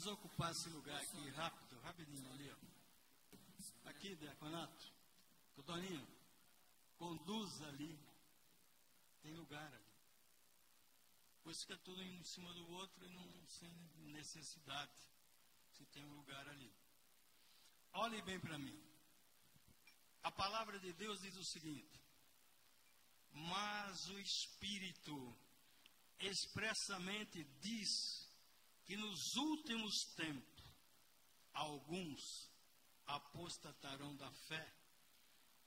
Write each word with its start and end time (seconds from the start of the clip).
Vamos 0.00 0.18
ocupar 0.18 0.50
esse 0.50 0.70
lugar 0.70 0.98
aqui 0.98 1.28
rápido, 1.30 1.78
rapidinho 1.80 2.32
ali, 2.32 2.50
ó. 2.50 3.90
Aqui, 3.90 4.16
Diaconato. 4.16 4.90
Toninho, 5.66 6.08
conduz 6.96 7.60
ali. 7.64 8.00
Tem 9.20 9.34
lugar 9.34 9.66
ali. 9.66 9.92
Pois 11.44 11.60
fica 11.60 11.76
tudo 11.76 12.02
em 12.02 12.24
cima 12.24 12.50
do 12.54 12.66
outro 12.70 13.04
e 13.04 13.10
não 13.10 13.46
sem 13.46 13.70
necessidade. 14.14 14.90
Se 15.74 15.84
tem 15.92 16.02
um 16.06 16.16
lugar 16.16 16.48
ali. 16.48 16.72
Olhe 17.92 18.22
bem 18.22 18.40
para 18.40 18.56
mim. 18.56 18.82
A 20.22 20.30
palavra 20.30 20.78
de 20.78 20.94
Deus 20.94 21.20
diz 21.20 21.36
o 21.36 21.44
seguinte: 21.44 22.00
Mas 23.32 24.08
o 24.08 24.18
Espírito 24.18 25.36
expressamente 26.18 27.44
diz 27.60 28.29
que 28.90 28.96
nos 28.96 29.36
últimos 29.36 30.02
tempos 30.16 30.64
alguns 31.52 32.50
apostatarão 33.06 34.16
da 34.16 34.28
fé, 34.32 34.74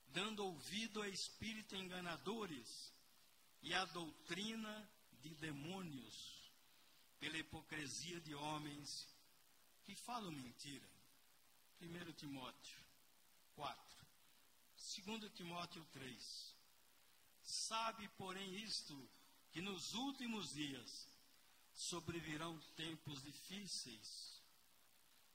dando 0.08 0.44
ouvido 0.44 1.02
a 1.02 1.08
espíritos 1.08 1.80
enganadores 1.80 2.94
e 3.62 3.74
a 3.74 3.86
doutrina 3.86 4.92
de 5.22 5.34
demônios, 5.36 6.52
pela 7.18 7.38
hipocrisia 7.38 8.20
de 8.20 8.36
homens 8.36 9.08
que 9.86 9.96
falam 9.96 10.30
mentira. 10.30 10.90
1 11.80 12.12
Timóteo 12.18 12.78
4. 13.56 14.06
2 15.06 15.32
Timóteo 15.32 15.86
3. 15.94 16.56
Sabe, 17.42 18.06
porém, 18.18 18.54
isto, 18.58 19.10
que 19.54 19.62
nos 19.62 19.94
últimos 19.94 20.54
dias 20.54 21.13
sobrevirão 21.74 22.58
tempos 22.76 23.22
difíceis, 23.24 24.42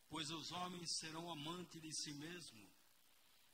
pois 0.08 0.31
os 0.31 0.53
homens 0.53 0.91
serão 0.91 1.30
amantes 1.30 1.80
de 1.83 1.92
si 1.92 2.12
mesmos, 2.12 2.69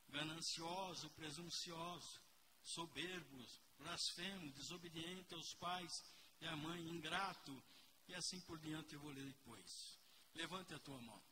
gananciosos, 0.09 1.11
presunciosos, 1.13 2.21
soberbos, 2.63 3.61
blasfemos, 3.79 4.53
desobedientes 4.55 5.33
aos 5.33 5.55
pais 5.55 6.05
e 6.41 6.47
à 6.47 6.57
mãe, 6.57 6.81
ingrato, 6.89 7.63
e 8.07 8.15
assim 8.15 8.41
por 8.43 8.59
diante 8.59 8.95
eu 8.95 9.01
vou 9.01 9.11
ler 9.11 9.25
depois. 9.25 9.99
Levante 10.35 10.75
a 10.75 10.79
tua 10.79 11.01
mão. 11.01 11.23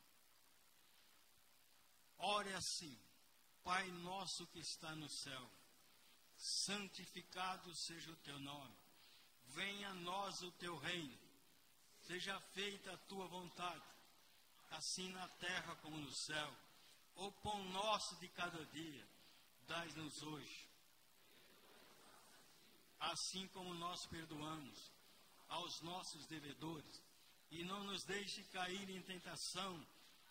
Ore 2.19 2.53
assim, 2.55 2.97
Pai 3.63 3.89
nosso 3.93 4.47
que 4.49 4.59
está 4.59 4.95
no 4.97 5.09
céu, 5.09 5.51
santificado 6.37 7.73
seja 7.77 8.11
o 8.11 8.17
teu 8.17 8.39
nome, 8.41 8.77
venha 9.55 9.91
a 9.91 9.95
nós 9.95 10.43
o 10.43 10.51
teu 10.53 10.77
reino 10.79 11.22
Seja 12.07 12.39
feita 12.53 12.93
a 12.93 12.97
tua 12.99 13.27
vontade, 13.29 13.85
assim 14.71 15.09
na 15.13 15.29
terra 15.29 15.77
como 15.77 15.97
no 15.97 16.11
céu. 16.13 16.57
O 17.15 17.31
pão 17.31 17.63
nosso 17.71 18.17
de 18.17 18.29
cada 18.29 18.65
dia, 18.67 19.07
dai-nos 19.69 20.23
hoje. 20.23 20.69
Assim 22.99 23.47
como 23.49 23.75
nós 23.75 24.05
perdoamos 24.07 24.91
aos 25.49 25.81
nossos 25.83 26.27
devedores, 26.27 27.03
e 27.51 27.63
não 27.65 27.85
nos 27.85 28.03
deixe 28.05 28.43
cair 28.45 28.89
em 28.89 29.03
tentação, 29.03 29.87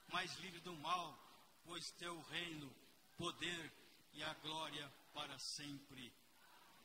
mas 0.07 0.35
livre 0.39 0.59
do 0.61 0.75
mal, 0.75 1.17
pois 1.63 1.91
teu 1.91 2.19
reino, 2.23 2.73
poder 3.15 3.71
e 4.13 4.23
a 4.23 4.33
glória 4.35 4.91
para 5.13 5.37
sempre. 5.39 6.11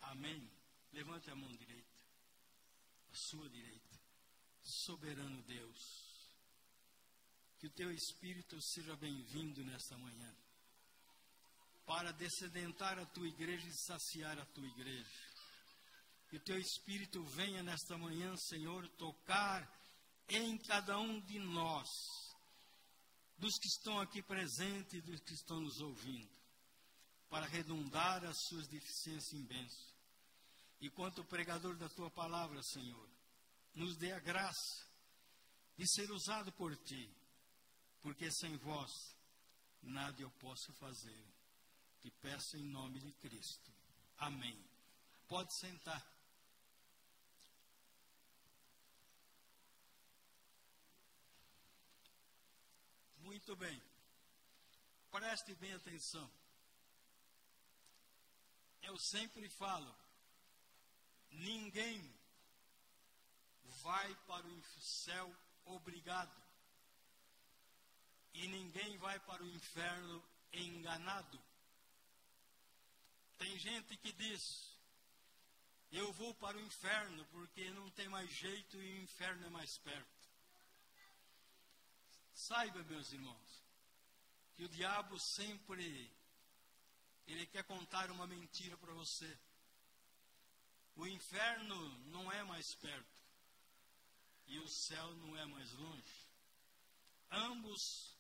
Amém. 0.03 0.49
Levante 0.93 1.31
a 1.31 1.35
mão 1.35 1.51
direita, 1.57 2.05
a 3.11 3.17
sua 3.17 3.49
direita 3.49 3.86
soberano 4.71 5.43
Deus. 5.43 6.07
Que 7.59 7.67
o 7.67 7.71
teu 7.71 7.91
Espírito 7.91 8.61
seja 8.61 8.95
bem-vindo 8.97 9.65
nesta 9.65 9.97
manhã, 9.97 10.37
para 11.87 12.13
descedentar 12.13 12.99
a 12.99 13.07
tua 13.07 13.29
igreja 13.29 13.67
e 13.67 13.73
saciar 13.73 14.39
a 14.39 14.45
tua 14.47 14.67
igreja. 14.67 15.27
Que 16.29 16.37
o 16.37 16.41
teu 16.41 16.59
Espírito 16.59 17.23
venha 17.25 17.63
nesta 17.63 17.97
manhã, 17.97 18.37
Senhor, 18.37 18.87
tocar 18.91 19.67
em 20.29 20.59
cada 20.59 20.99
um 20.99 21.21
de 21.21 21.39
nós, 21.39 21.89
dos 23.39 23.59
que 23.59 23.69
estão 23.69 24.01
aqui 24.01 24.21
presentes 24.23 24.95
e 24.95 25.01
dos 25.01 25.21
que 25.21 25.35
estão 25.35 25.61
nos 25.61 25.81
ouvindo, 25.81 26.37
para 27.31 27.47
redundar 27.47 28.25
as 28.25 28.37
suas 28.49 28.67
deficiências 28.67 29.33
em 29.33 29.45
bênção. 29.45 29.95
E 30.81 30.91
quanto 30.91 31.25
pregador 31.25 31.77
da 31.77 31.89
tua 31.89 32.11
palavra, 32.11 32.63
Senhor, 32.63 33.16
nos 33.77 33.97
dê 33.99 34.11
a 34.13 34.19
graça 34.19 34.87
de 35.77 35.87
ser 35.87 36.11
usado 36.11 36.51
por 36.53 36.75
ti, 36.79 37.15
porque 38.01 38.31
sem 38.33 38.57
vós 38.57 38.91
nada 39.83 40.21
eu 40.21 40.31
posso 40.33 40.73
fazer. 40.75 41.25
Te 42.01 42.11
peço 42.11 42.57
em 42.57 42.65
nome 42.65 43.01
de 43.01 43.13
Cristo. 43.13 43.71
Amém. 44.17 44.59
Pode 45.29 45.55
sentar. 45.59 46.03
Muito 53.19 53.55
bem. 53.57 53.83
Preste 55.11 55.55
bem 55.57 55.75
atenção. 55.75 56.31
Eu 58.83 58.97
sempre 58.99 59.51
falo: 59.51 59.95
ninguém 61.31 62.16
vai 63.83 64.15
para 64.27 64.47
o 64.47 64.63
céu 64.81 65.35
obrigado. 65.65 66.35
E 68.35 68.47
ninguém 68.49 68.97
vai 68.99 69.19
para 69.21 69.43
o 69.43 69.49
inferno 69.49 70.23
enganado. 70.53 71.43
Tem 73.39 73.59
gente 73.59 73.97
que 73.97 74.13
diz: 74.13 74.77
Eu 75.91 76.13
vou 76.13 76.35
para 76.35 76.57
o 76.57 76.61
inferno 76.61 77.25
porque 77.27 77.71
não 77.71 77.91
tem 77.91 78.09
mais 78.09 78.31
jeito 78.31 78.77
e 78.77 78.99
o 78.99 79.03
inferno 79.03 79.47
é 79.47 79.51
mais 79.51 79.79
perto. 79.79 80.17
Saiba, 82.35 82.83
meus 82.83 83.13
irmãos, 83.13 83.63
que 84.55 84.65
o 84.65 84.69
diabo 84.69 85.19
sempre 85.19 86.15
ele 87.27 87.47
quer 87.47 87.65
contar 87.65 88.11
uma 88.11 88.27
mentira 88.27 88.77
para 88.77 88.93
você. 88.93 89.39
O 90.95 91.07
inferno 91.07 91.99
não 92.07 92.31
é 92.31 92.43
mais 92.45 92.75
perto 92.75 93.16
e 94.47 94.59
o 94.59 94.69
céu 94.69 95.15
não 95.17 95.37
é 95.37 95.45
mais 95.47 95.73
longe. 95.73 96.27
Ambos 97.31 98.17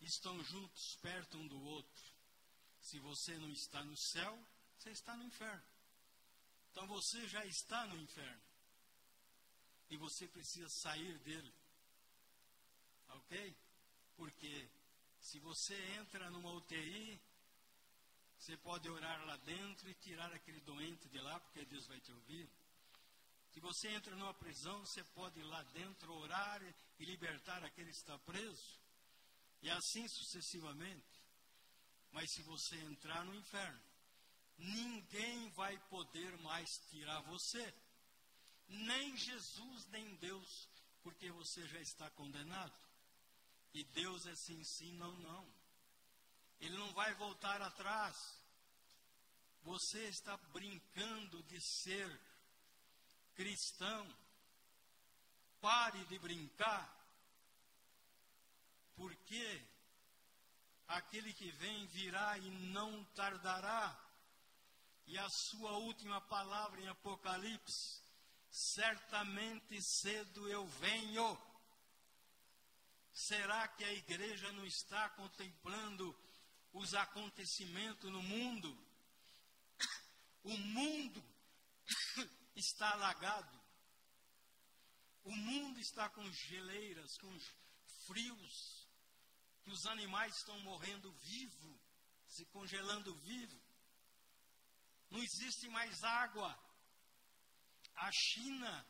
estão 0.00 0.42
juntos, 0.44 0.96
perto 1.02 1.36
um 1.38 1.46
do 1.46 1.60
outro. 1.62 2.02
Se 2.80 2.98
você 3.00 3.36
não 3.38 3.50
está 3.50 3.84
no 3.84 3.96
céu, 3.96 4.46
você 4.78 4.90
está 4.90 5.16
no 5.16 5.24
inferno. 5.24 5.64
Então 6.70 6.86
você 6.86 7.26
já 7.28 7.44
está 7.46 7.86
no 7.86 7.96
inferno. 7.96 8.42
E 9.90 9.96
você 9.96 10.26
precisa 10.28 10.68
sair 10.68 11.18
dele. 11.20 11.54
Ok? 13.08 13.56
Porque 14.16 14.68
se 15.20 15.38
você 15.40 15.74
entra 15.94 16.30
numa 16.30 16.52
UTI, 16.52 17.20
você 18.38 18.56
pode 18.58 18.88
orar 18.88 19.24
lá 19.26 19.36
dentro 19.38 19.88
e 19.88 19.94
tirar 19.94 20.32
aquele 20.32 20.60
doente 20.60 21.08
de 21.08 21.18
lá, 21.18 21.40
porque 21.40 21.64
Deus 21.64 21.86
vai 21.86 22.00
te 22.00 22.12
ouvir. 22.12 22.48
Se 23.56 23.60
você 23.60 23.88
entra 23.88 24.14
numa 24.14 24.34
prisão, 24.34 24.78
você 24.80 25.02
pode 25.02 25.40
ir 25.40 25.44
lá 25.44 25.62
dentro 25.72 26.12
orar 26.12 26.62
e 26.98 27.04
libertar 27.06 27.64
aquele 27.64 27.90
que 27.90 27.96
está 27.96 28.18
preso. 28.18 28.78
E 29.62 29.70
assim 29.70 30.06
sucessivamente. 30.08 31.24
Mas 32.12 32.30
se 32.32 32.42
você 32.42 32.76
entrar 32.76 33.24
no 33.24 33.34
inferno, 33.34 33.80
ninguém 34.58 35.48
vai 35.52 35.74
poder 35.88 36.36
mais 36.42 36.68
tirar 36.90 37.22
você. 37.22 37.74
Nem 38.68 39.16
Jesus, 39.16 39.86
nem 39.86 40.14
Deus, 40.16 40.68
porque 41.02 41.30
você 41.30 41.66
já 41.66 41.80
está 41.80 42.10
condenado. 42.10 42.78
E 43.72 43.82
Deus 43.84 44.26
é 44.26 44.34
sim, 44.36 44.62
sim, 44.64 44.92
não, 44.98 45.12
não. 45.12 45.48
Ele 46.60 46.76
não 46.76 46.92
vai 46.92 47.14
voltar 47.14 47.62
atrás. 47.62 48.38
Você 49.62 50.08
está 50.08 50.36
brincando 50.52 51.42
de 51.44 51.58
ser 51.58 52.35
cristão, 53.36 54.06
pare 55.60 56.02
de 56.06 56.18
brincar, 56.18 56.90
porque 58.96 59.62
aquele 60.88 61.32
que 61.34 61.50
vem 61.52 61.86
virá 61.88 62.38
e 62.38 62.50
não 62.72 63.04
tardará, 63.14 63.96
e 65.06 65.18
a 65.18 65.28
sua 65.28 65.72
última 65.72 66.20
palavra 66.22 66.80
em 66.80 66.88
Apocalipse, 66.88 68.00
certamente 68.50 69.80
cedo 69.82 70.48
eu 70.48 70.66
venho. 70.66 71.38
Será 73.12 73.68
que 73.68 73.84
a 73.84 73.92
igreja 73.92 74.50
não 74.52 74.66
está 74.66 75.08
contemplando 75.10 76.16
os 76.72 76.94
acontecimentos 76.94 78.10
no 78.10 78.22
mundo? 78.22 78.76
O 80.44 80.56
mundo 80.56 81.20
está 82.66 82.90
alagado. 82.92 83.60
O 85.24 85.34
mundo 85.34 85.80
está 85.80 86.08
com 86.10 86.30
geleiras, 86.32 87.16
com 87.18 87.38
frios, 88.06 88.86
que 89.62 89.70
os 89.70 89.86
animais 89.86 90.36
estão 90.36 90.58
morrendo 90.60 91.10
vivo, 91.12 91.80
se 92.28 92.44
congelando 92.46 93.14
vivo. 93.16 93.60
Não 95.10 95.22
existe 95.22 95.68
mais 95.68 96.02
água. 96.04 96.56
A 97.96 98.10
China 98.12 98.86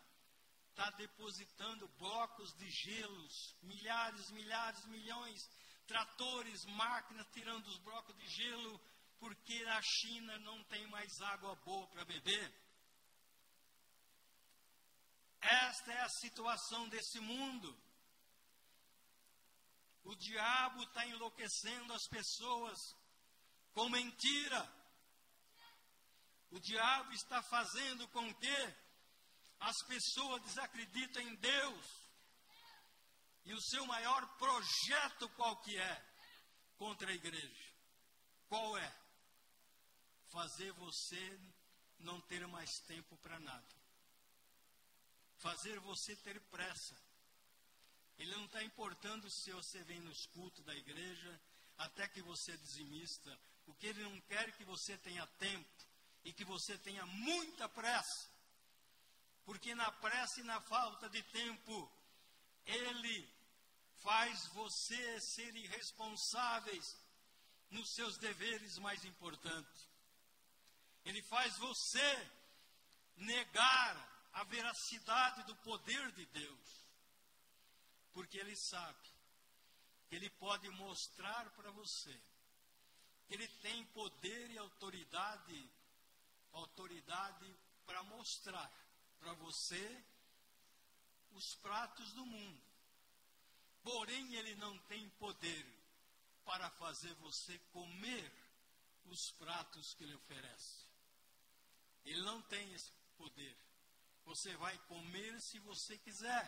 está 0.71 0.91
depositando 0.91 1.89
blocos 1.99 2.55
de 2.57 2.71
gelos, 2.71 3.57
milhares, 3.63 4.31
milhares, 4.31 4.85
milhões, 4.87 5.49
tratores, 5.87 6.65
máquinas 6.67 7.27
tirando 7.33 7.67
os 7.67 7.79
blocos 7.79 8.15
de 8.17 8.27
gelo, 8.29 8.81
porque 9.19 9.65
a 9.69 9.81
China 9.83 10.39
não 10.41 10.63
tem 10.65 10.87
mais 10.89 11.21
água 11.23 11.55
boa 11.57 11.87
para 11.89 12.05
beber. 12.05 12.66
Esta 15.47 15.93
é 15.93 16.03
a 16.03 16.09
situação 16.09 16.89
desse 16.89 17.21
mundo. 17.21 17.77
O 20.03 20.15
diabo 20.17 20.83
está 20.83 21.07
enlouquecendo 21.07 21.93
as 21.93 22.07
pessoas 22.09 22.79
com 23.73 23.89
mentira. 23.89 24.73
O 26.51 26.59
diabo 26.59 27.13
está 27.13 27.43
fazendo 27.43 28.09
com 28.09 28.35
que 28.35 28.75
as 29.61 29.77
pessoas 29.87 30.43
desacreditem 30.43 31.29
em 31.29 31.35
Deus. 31.37 31.87
E 33.45 33.55
o 33.55 33.61
seu 33.61 33.87
maior 33.87 34.27
projeto 34.39 35.29
qual 35.31 35.57
que 35.63 35.77
é 35.79 36.15
contra 36.77 37.11
a 37.11 37.15
igreja? 37.15 37.73
Qual 38.49 38.77
é? 38.79 38.93
Fazer 40.33 40.73
você 40.73 41.41
não 42.01 42.21
ter 42.23 42.47
mais 42.49 42.71
tempo 42.87 43.17
para 43.19 43.39
nada. 43.39 43.86
Fazer 45.47 45.79
você 45.79 46.17
ter 46.17 46.41
pressa. 46.51 46.97
Ele 48.19 48.35
não 48.35 48.47
está 48.47 48.65
importando 48.65 49.31
se 49.31 49.53
você 49.53 49.81
vem 49.85 50.01
nos 50.01 50.27
cultos 50.27 50.65
da 50.65 50.75
igreja, 50.75 51.41
até 51.79 52.09
que 52.09 52.21
você 52.21 52.51
é 52.51 52.57
dizimista. 52.57 53.39
O 53.65 53.75
que 53.75 53.87
ele 53.87 54.03
não 54.03 54.21
quer 54.23 54.49
é 54.49 54.53
que 54.53 54.65
você 54.65 54.99
tenha 54.99 55.25
tempo 55.39 55.87
e 56.25 56.33
que 56.33 56.45
você 56.45 56.77
tenha 56.79 57.07
muita 57.07 57.69
pressa. 57.69 58.29
Porque 59.45 59.73
na 59.73 59.89
pressa 59.93 60.41
e 60.41 60.43
na 60.43 60.61
falta 60.61 61.09
de 61.09 61.23
tempo, 61.23 61.93
ele 62.65 63.33
faz 64.03 64.47
você 64.49 65.21
ser 65.21 65.55
irresponsáveis 65.55 66.97
nos 67.71 67.91
seus 67.91 68.19
deveres 68.19 68.79
mais 68.79 69.05
importantes. 69.05 69.89
Ele 71.05 71.23
faz 71.23 71.57
você 71.59 72.31
negar 73.17 74.16
a 74.37 74.45
veracidade 74.45 75.43
do 75.45 75.57
poder 75.57 76.13
de 76.13 76.27
Deus. 76.27 76.85
Porque 78.13 78.39
ele 78.39 78.55
sabe 78.55 79.09
que 80.09 80.15
ele 80.15 80.29
pode 80.31 80.69
mostrar 80.71 81.51
para 81.51 81.71
você 81.71 82.15
que 83.27 83.35
ele 83.35 83.49
tem 83.49 83.85
poder 83.87 84.51
e 84.51 84.59
autoridade, 84.59 85.71
autoridade 86.53 87.57
para 87.85 88.03
mostrar 88.05 88.71
para 89.19 89.33
você 89.35 90.05
os 91.33 91.55
pratos 91.57 92.13
do 92.13 92.25
mundo. 92.25 92.63
Porém, 93.83 94.35
ele 94.35 94.55
não 94.57 94.79
tem 94.81 95.09
poder 95.11 95.67
para 96.45 96.71
fazer 96.73 97.15
você 97.15 97.59
comer 97.73 98.33
os 99.07 99.31
pratos 99.33 99.95
que 99.95 100.05
ele 100.05 100.15
oferece. 100.15 100.85
Ele 102.05 102.21
não 102.21 102.43
tem 102.43 102.73
esse 102.75 102.91
poder. 103.17 103.66
Você 104.27 104.55
vai 104.57 104.77
comer 104.87 105.41
se 105.41 105.59
você 105.61 105.97
quiser. 105.99 106.47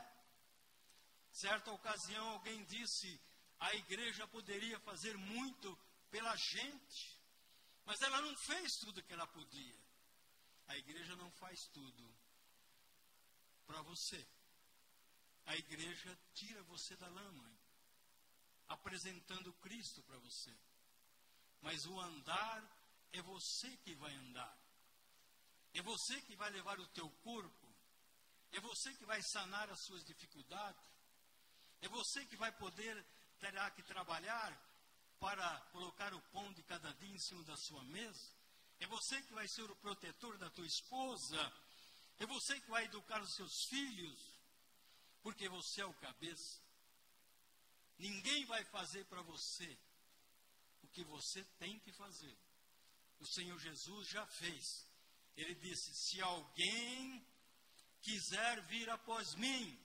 Certa 1.30 1.72
ocasião, 1.72 2.28
alguém 2.30 2.64
disse: 2.64 3.20
a 3.58 3.74
igreja 3.74 4.26
poderia 4.28 4.78
fazer 4.80 5.16
muito 5.16 5.78
pela 6.10 6.34
gente, 6.36 7.20
mas 7.84 8.00
ela 8.02 8.20
não 8.20 8.36
fez 8.36 8.76
tudo 8.78 9.02
que 9.02 9.12
ela 9.12 9.26
podia. 9.26 9.78
A 10.66 10.76
igreja 10.76 11.16
não 11.16 11.30
faz 11.32 11.66
tudo 11.68 12.14
para 13.66 13.80
você. 13.82 14.26
A 15.46 15.56
igreja 15.56 16.18
tira 16.34 16.62
você 16.64 16.94
da 16.96 17.08
lama, 17.08 17.50
apresentando 18.68 19.52
Cristo 19.54 20.02
para 20.02 20.18
você. 20.18 20.54
Mas 21.62 21.86
o 21.86 21.98
andar 21.98 22.62
é 23.12 23.22
você 23.22 23.76
que 23.78 23.94
vai 23.94 24.14
andar. 24.14 24.58
É 25.74 25.82
você 25.82 26.20
que 26.22 26.36
vai 26.36 26.50
levar 26.50 26.78
o 26.78 26.88
teu 26.88 27.08
corpo. 27.22 27.67
É 28.52 28.60
você 28.60 28.92
que 28.94 29.04
vai 29.04 29.22
sanar 29.22 29.70
as 29.70 29.80
suas 29.80 30.04
dificuldades. 30.04 30.82
É 31.80 31.88
você 31.88 32.24
que 32.26 32.36
vai 32.36 32.50
poder 32.52 33.04
terá 33.38 33.70
que 33.70 33.82
trabalhar 33.82 34.52
para 35.20 35.60
colocar 35.72 36.12
o 36.14 36.20
pão 36.32 36.52
de 36.52 36.62
cada 36.62 36.92
dia 36.94 37.14
em 37.14 37.18
cima 37.18 37.42
da 37.44 37.56
sua 37.56 37.82
mesa. 37.84 38.38
É 38.80 38.86
você 38.86 39.20
que 39.22 39.32
vai 39.32 39.46
ser 39.48 39.62
o 39.62 39.76
protetor 39.76 40.38
da 40.38 40.50
tua 40.50 40.66
esposa. 40.66 41.52
É 42.18 42.26
você 42.26 42.60
que 42.60 42.70
vai 42.70 42.84
educar 42.84 43.20
os 43.20 43.34
seus 43.34 43.64
filhos, 43.64 44.18
porque 45.22 45.48
você 45.48 45.80
é 45.80 45.86
o 45.86 45.94
cabeça. 45.94 46.60
Ninguém 47.98 48.44
vai 48.46 48.64
fazer 48.66 49.04
para 49.06 49.22
você 49.22 49.78
o 50.82 50.88
que 50.88 51.04
você 51.04 51.44
tem 51.58 51.78
que 51.80 51.92
fazer. 51.92 52.36
O 53.20 53.26
Senhor 53.26 53.58
Jesus 53.58 54.08
já 54.08 54.26
fez. 54.26 54.86
Ele 55.36 55.54
disse: 55.56 55.94
Se 55.94 56.20
alguém 56.20 57.26
quiser 58.02 58.60
vir 58.66 58.88
após 58.90 59.34
mim, 59.34 59.78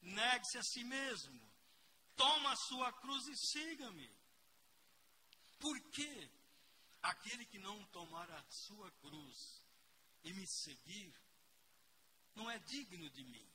negue-se 0.00 0.58
a 0.58 0.62
si 0.62 0.84
mesmo, 0.84 1.40
toma 2.16 2.52
a 2.52 2.56
sua 2.56 2.92
cruz 2.92 3.26
e 3.28 3.36
siga-me. 3.36 4.10
Por 5.58 5.80
quê? 5.90 6.30
Aquele 7.02 7.44
que 7.46 7.58
não 7.58 7.84
tomar 7.86 8.30
a 8.30 8.44
sua 8.50 8.90
cruz 8.92 9.62
e 10.24 10.32
me 10.32 10.46
seguir, 10.46 11.14
não 12.34 12.50
é 12.50 12.58
digno 12.58 13.08
de 13.10 13.24
mim. 13.24 13.48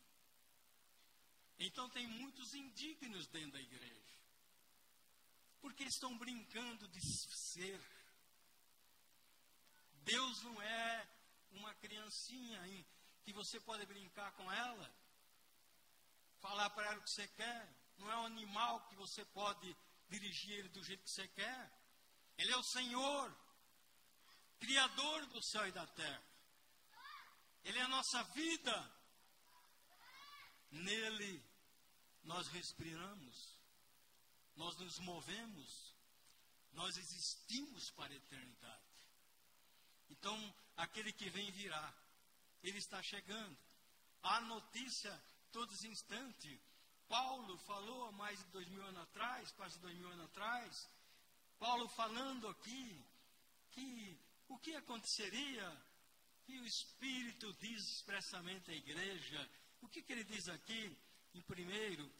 Então 1.59 1.89
tem 1.89 2.07
muitos 2.07 2.53
indignos 2.53 3.27
dentro 3.27 3.51
da 3.51 3.61
igreja. 3.61 4.01
Porque 5.59 5.83
estão 5.83 6.17
brincando 6.17 6.87
de 6.87 6.99
ser. 7.51 7.79
Deus 10.03 10.41
não 10.41 10.59
é 10.61 11.07
uma 11.51 11.73
criancinha 11.75 12.59
que 13.23 13.33
você 13.33 13.59
pode 13.59 13.85
brincar 13.85 14.31
com 14.33 14.51
ela, 14.51 14.95
falar 16.39 16.69
para 16.71 16.87
ela 16.87 16.99
o 16.99 17.03
que 17.03 17.09
você 17.11 17.27
quer. 17.29 17.73
Não 17.97 18.11
é 18.11 18.17
um 18.17 18.25
animal 18.25 18.81
que 18.87 18.95
você 18.95 19.23
pode 19.25 19.75
dirigir 20.09 20.59
ele 20.59 20.69
do 20.69 20.83
jeito 20.83 21.03
que 21.03 21.11
você 21.11 21.27
quer. 21.27 21.71
Ele 22.37 22.51
é 22.51 22.57
o 22.57 22.63
Senhor, 22.63 23.35
Criador 24.59 25.25
do 25.27 25.41
céu 25.43 25.67
e 25.67 25.71
da 25.71 25.85
terra. 25.87 26.23
Ele 27.63 27.77
é 27.77 27.81
a 27.83 27.87
nossa 27.87 28.23
vida. 28.23 29.01
Nele 30.71 31.43
nós 32.23 32.47
respiramos, 32.47 33.59
nós 34.55 34.77
nos 34.77 34.99
movemos, 34.99 35.95
nós 36.71 36.95
existimos 36.97 37.89
para 37.91 38.13
a 38.13 38.15
eternidade. 38.15 38.81
Então, 40.09 40.55
aquele 40.77 41.11
que 41.11 41.29
vem 41.29 41.51
virá, 41.51 41.93
ele 42.63 42.77
está 42.77 43.01
chegando. 43.01 43.57
Há 44.23 44.41
notícia 44.41 45.11
todos 45.51 45.75
os 45.75 45.83
instantes. 45.85 46.59
Paulo 47.07 47.57
falou 47.59 48.05
há 48.05 48.11
mais 48.11 48.39
de 48.39 48.45
dois 48.51 48.67
mil 48.69 48.83
anos 48.85 49.01
atrás, 49.03 49.51
quase 49.51 49.79
dois 49.79 49.95
mil 49.97 50.09
anos 50.09 50.25
atrás, 50.25 50.89
Paulo 51.59 51.87
falando 51.89 52.47
aqui 52.47 53.05
que 53.71 54.19
o 54.47 54.57
que 54.57 54.75
aconteceria 54.75 55.81
que 56.45 56.59
o 56.59 56.65
Espírito 56.65 57.53
diz 57.59 57.83
expressamente 57.87 58.71
à 58.71 58.73
igreja. 58.73 59.49
O 59.81 59.87
que, 59.87 60.01
que 60.01 60.11
ele 60.11 60.23
diz 60.23 60.49
aqui? 60.49 60.97
Em 61.33 61.41
primeiro, 61.41 62.11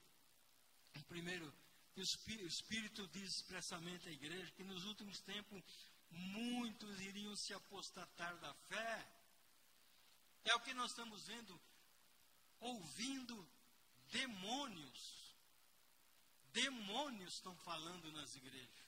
em 0.95 1.01
primeiro, 1.03 1.51
que 1.93 2.01
o 2.01 2.47
Espírito 2.47 3.07
diz 3.07 3.35
expressamente 3.37 4.07
à 4.07 4.11
igreja 4.11 4.51
que 4.51 4.63
nos 4.63 4.85
últimos 4.85 5.19
tempos 5.21 5.61
muitos 6.09 6.99
iriam 7.01 7.35
se 7.35 7.53
apostatar 7.53 8.37
da 8.37 8.53
fé. 8.53 9.07
É 10.43 10.55
o 10.55 10.59
que 10.61 10.73
nós 10.73 10.91
estamos 10.91 11.25
vendo, 11.27 11.61
ouvindo 12.59 13.47
demônios. 14.09 15.35
Demônios 16.51 17.35
estão 17.35 17.55
falando 17.57 18.11
nas 18.11 18.35
igrejas. 18.35 18.81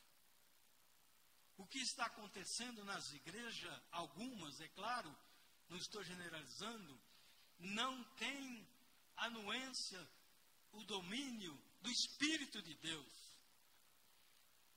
O 1.57 1.65
que 1.65 1.79
está 1.79 2.05
acontecendo 2.05 2.83
nas 2.83 3.13
igrejas, 3.13 3.81
algumas, 3.91 4.59
é 4.59 4.67
claro, 4.69 5.15
não 5.69 5.77
estou 5.77 6.03
generalizando, 6.03 6.99
não 7.59 8.03
tem 8.15 8.67
anuência, 9.15 10.07
o 10.73 10.83
domínio 10.85 11.57
do 11.81 11.91
Espírito 11.91 12.61
de 12.61 12.73
Deus. 12.75 13.33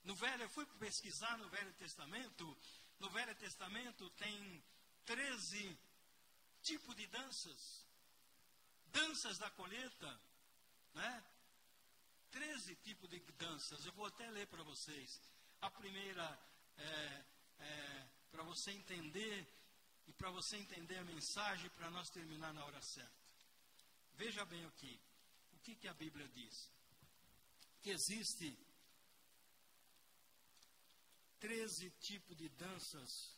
No 0.03 0.15
Velho, 0.15 0.43
eu 0.43 0.49
fui 0.49 0.65
pesquisar 0.79 1.37
no 1.37 1.49
Velho 1.49 1.73
Testamento, 1.73 2.57
no 2.99 3.09
Velho 3.09 3.35
Testamento 3.35 4.09
tem 4.11 4.63
13 5.05 5.77
tipos 6.63 6.95
de 6.95 7.07
danças. 7.07 7.85
Danças 8.87 9.37
da 9.37 9.49
colheita, 9.51 10.21
né? 10.93 11.23
13 12.31 12.75
tipos 12.77 13.09
de 13.09 13.19
danças. 13.33 13.85
Eu 13.85 13.93
vou 13.93 14.05
até 14.05 14.29
ler 14.31 14.47
para 14.47 14.63
vocês. 14.63 15.21
A 15.61 15.69
primeira 15.69 16.39
é, 16.77 17.25
é 17.59 18.09
para 18.31 18.43
você 18.43 18.71
entender 18.71 19.47
e 20.07 20.13
para 20.13 20.29
você 20.31 20.57
entender 20.57 20.97
a 20.97 21.03
mensagem 21.03 21.69
para 21.71 21.89
nós 21.89 22.09
terminar 22.09 22.53
na 22.53 22.63
hora 22.65 22.81
certa. 22.81 23.27
Veja 24.15 24.45
bem 24.45 24.63
aqui. 24.65 24.99
O 25.53 25.59
que, 25.59 25.75
que 25.75 25.87
a 25.87 25.93
Bíblia 25.93 26.27
diz? 26.29 26.71
Que 27.81 27.89
existe 27.89 28.57
13 31.39 31.89
tipos 31.99 32.35
de 32.37 32.49
danças 32.49 33.35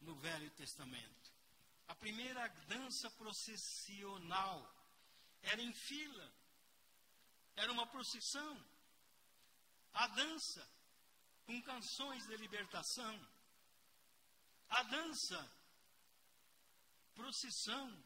no 0.00 0.14
Velho 0.16 0.50
Testamento. 0.52 1.19
A 1.90 1.94
primeira 1.96 2.46
dança 2.68 3.10
processional 3.10 4.56
era 5.42 5.60
em 5.60 5.72
fila, 5.72 6.32
era 7.56 7.72
uma 7.72 7.84
procissão. 7.88 8.64
A 9.92 10.06
dança 10.06 10.70
com 11.44 11.60
canções 11.62 12.24
de 12.28 12.36
libertação. 12.36 13.28
A 14.68 14.84
dança, 14.84 15.52
procissão, 17.12 18.04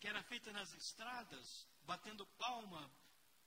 que 0.00 0.08
era 0.08 0.20
feita 0.24 0.52
nas 0.52 0.72
estradas, 0.72 1.68
batendo 1.84 2.26
palma, 2.36 2.90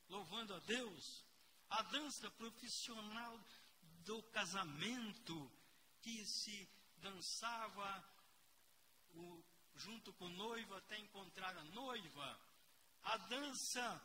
louvando 0.07 0.55
a 0.55 0.59
Deus. 0.59 1.25
A 1.69 1.81
dança 1.81 2.31
profissional 2.31 3.37
do 4.05 4.23
casamento, 4.31 5.51
que 6.01 6.25
se 6.25 6.69
dançava 6.99 8.17
o, 9.17 9.43
junto 9.77 10.13
com 10.13 10.25
o 10.25 10.29
noivo 10.29 10.75
até 10.75 10.97
encontrar 10.97 11.55
a 11.57 11.63
noiva. 11.65 12.39
A 13.03 13.17
dança 13.17 14.01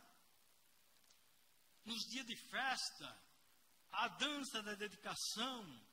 nos 1.85 2.05
dias 2.07 2.27
de 2.27 2.37
festa, 2.37 3.19
a 3.91 4.09
dança 4.09 4.63
da 4.63 4.75
dedicação, 4.75 5.87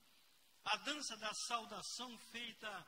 a 0.64 0.78
dança 0.78 1.18
da 1.18 1.34
saudação 1.34 2.18
feita 2.32 2.88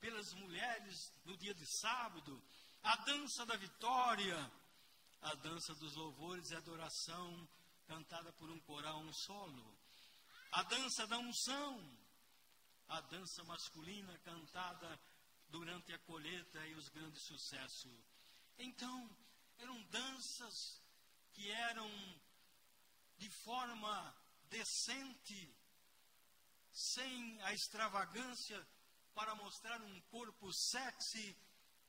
pelas 0.00 0.32
mulheres 0.34 1.12
no 1.24 1.36
dia 1.36 1.54
de 1.54 1.66
sábado, 1.80 2.42
a 2.82 2.96
dança 2.96 3.44
da 3.46 3.56
vitória, 3.56 4.52
a 5.22 5.34
dança 5.34 5.74
dos 5.74 5.94
louvores 5.96 6.50
e 6.50 6.56
adoração 6.56 7.48
cantada 7.86 8.32
por 8.34 8.50
um 8.50 8.60
coral, 8.60 9.00
um 9.00 9.12
solo, 9.12 9.78
a 10.52 10.62
dança 10.62 11.06
da 11.06 11.18
unção, 11.18 11.98
a 12.88 13.00
dança 13.00 13.42
masculina 13.44 14.16
cantada 14.18 15.00
durante 15.48 15.92
a 15.92 15.98
colheita 16.00 16.66
e 16.66 16.74
os 16.74 16.88
grandes 16.88 17.22
sucessos. 17.22 17.92
Então, 18.58 19.16
eram 19.58 19.82
danças 19.84 20.82
que 21.32 21.50
eram 21.50 21.90
de 23.18 23.30
forma 23.44 24.16
decente, 24.48 25.54
sem 26.72 27.42
a 27.42 27.52
extravagância 27.52 28.66
para 29.14 29.34
mostrar 29.34 29.80
um 29.80 30.00
corpo 30.02 30.52
sexy 30.52 31.36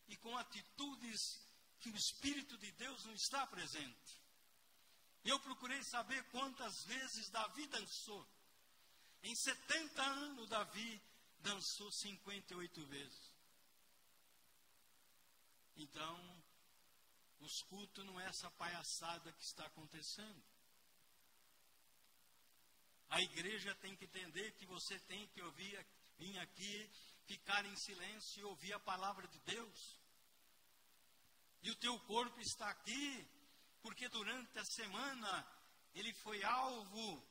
e 0.07 0.15
com 0.17 0.37
atitudes 0.37 1.19
que 1.79 1.89
o 1.89 1.95
Espírito 1.95 2.57
de 2.57 2.71
Deus 2.73 3.05
não 3.05 3.13
está 3.13 3.45
presente. 3.47 4.21
Eu 5.23 5.39
procurei 5.41 5.83
saber 5.83 6.23
quantas 6.29 6.85
vezes 6.85 7.29
Davi 7.29 7.67
dançou. 7.67 8.25
Em 9.23 9.35
70 9.35 10.01
anos, 10.01 10.49
Davi 10.49 11.01
dançou 11.39 11.91
58 11.91 12.85
vezes. 12.85 13.26
Então, 15.77 16.43
os 17.39 17.62
cultos 17.63 18.03
não 18.03 18.19
é 18.19 18.25
essa 18.25 18.50
palhaçada 18.51 19.31
que 19.31 19.43
está 19.43 19.65
acontecendo. 19.65 20.43
A 23.10 23.22
igreja 23.22 23.74
tem 23.75 23.96
que 23.96 24.05
entender 24.05 24.51
que 24.53 24.65
você 24.65 25.00
tem 25.01 25.27
que 25.27 25.41
ouvir, 25.41 25.88
vir 26.17 26.38
aqui, 26.39 26.89
ficar 27.25 27.63
em 27.65 27.75
silêncio 27.75 28.41
e 28.41 28.43
ouvir 28.43 28.74
a 28.74 28.79
palavra 28.79 29.27
de 29.27 29.39
Deus. 29.39 30.00
E 31.62 31.72
o 31.72 31.75
teu 31.75 31.98
corpo 32.01 32.39
está 32.41 32.69
aqui, 32.69 33.27
porque 33.81 34.10
durante 34.10 34.57
a 34.57 34.65
semana 34.65 35.48
ele 35.93 36.13
foi 36.15 36.43
alvo, 36.43 37.24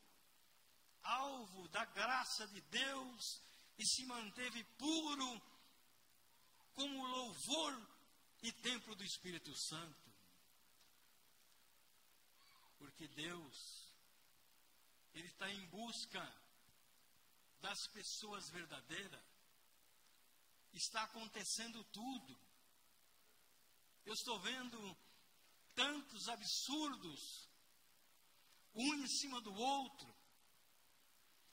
alvo 1.03 1.69
da 1.69 1.85
graça 1.85 2.47
de 2.47 2.61
Deus 2.62 3.43
e 3.76 3.85
se 3.85 4.05
manteve 4.07 4.62
puro 4.79 5.43
como 6.75 7.07
louvor 7.07 7.96
e 8.43 8.52
templo 8.52 8.95
do 8.95 9.05
Espírito 9.05 9.55
Santo. 9.57 10.07
Porque 12.78 13.09
Deus 13.09 13.87
ele 15.16 15.28
está 15.28 15.50
em 15.50 15.66
busca 15.69 16.21
das 17.61 17.87
pessoas 17.88 18.50
verdadeiras. 18.50 19.25
Está 20.75 21.05
acontecendo 21.05 21.83
tudo. 21.85 22.38
Eu 24.05 24.12
estou 24.12 24.38
vendo 24.40 24.97
tantos 25.75 26.28
absurdos, 26.28 27.49
um 28.75 28.95
em 28.95 29.09
cima 29.09 29.40
do 29.40 29.55
outro. 29.55 30.14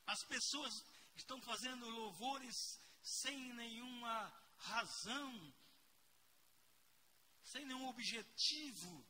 As 0.06 0.22
pessoas 0.26 0.74
estão 1.16 1.42
fazendo 1.42 1.88
louvores 1.88 2.56
sem 3.02 3.54
nenhuma 3.54 4.28
razão, 4.58 5.54
sem 7.54 7.66
nenhum 7.66 7.88
objetivo, 7.88 9.06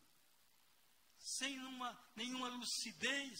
sem 1.18 1.58
nenhuma, 1.58 2.12
nenhuma 2.14 2.50
lucidez 2.50 3.40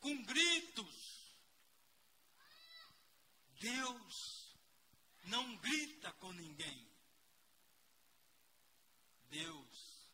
com 0.00 0.20
gritos. 0.24 1.32
Deus 3.60 4.52
não 5.26 5.56
grita 5.58 6.12
com 6.14 6.32
ninguém. 6.32 6.92
Deus 9.30 10.10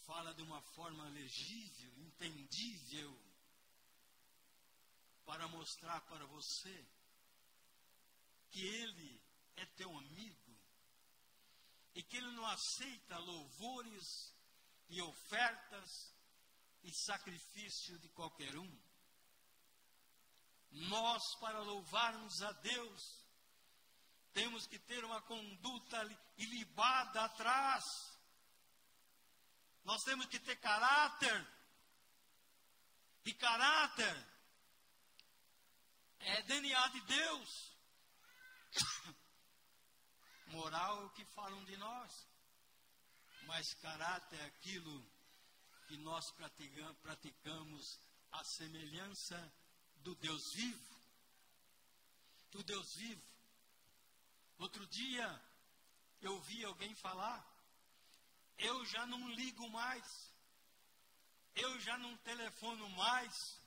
fala 0.00 0.34
de 0.34 0.42
uma 0.42 0.60
forma 0.60 1.08
legível, 1.08 1.92
entendível, 1.96 3.18
para 5.24 5.48
mostrar 5.48 6.02
para 6.02 6.26
você 6.26 6.86
que 8.50 8.60
Ele 8.60 9.22
é 9.56 9.64
teu 9.64 9.96
amigo 9.96 10.55
e 11.96 12.02
que 12.02 12.18
Ele 12.18 12.30
não 12.32 12.44
aceita 12.44 13.18
louvores 13.18 14.04
e 14.90 15.00
ofertas 15.00 16.14
e 16.84 16.92
sacrifício 16.92 17.98
de 17.98 18.08
qualquer 18.10 18.54
um. 18.54 18.78
Nós, 20.70 21.22
para 21.40 21.58
louvarmos 21.60 22.42
a 22.42 22.52
Deus, 22.52 23.24
temos 24.34 24.66
que 24.66 24.78
ter 24.78 25.02
uma 25.06 25.22
conduta 25.22 26.06
ilibada 26.36 27.24
atrás. 27.24 27.82
Nós 29.82 30.02
temos 30.02 30.26
que 30.26 30.38
ter 30.38 30.56
caráter. 30.56 31.48
E 33.24 33.32
caráter 33.32 34.28
é 36.20 36.42
DNA 36.42 36.88
de 36.88 37.00
Deus. 37.00 37.76
Moral 40.56 41.02
é 41.02 41.04
o 41.04 41.10
que 41.10 41.24
falam 41.26 41.62
de 41.64 41.76
nós. 41.76 42.26
Mas 43.42 43.74
caráter 43.74 44.40
é 44.40 44.46
aquilo 44.46 45.06
que 45.86 45.96
nós 45.98 46.32
praticamos 47.02 48.00
a 48.32 48.42
semelhança 48.42 49.38
do 49.96 50.14
Deus 50.14 50.42
vivo. 50.54 50.96
Do 52.50 52.62
Deus 52.62 52.94
vivo. 52.94 53.22
Outro 54.58 54.86
dia, 54.86 55.28
eu 56.22 56.40
vi 56.40 56.64
alguém 56.64 56.94
falar, 56.94 57.46
eu 58.56 58.84
já 58.86 59.06
não 59.06 59.28
ligo 59.32 59.68
mais, 59.68 60.32
eu 61.54 61.78
já 61.80 61.98
não 61.98 62.16
telefono 62.18 62.88
mais, 62.90 63.60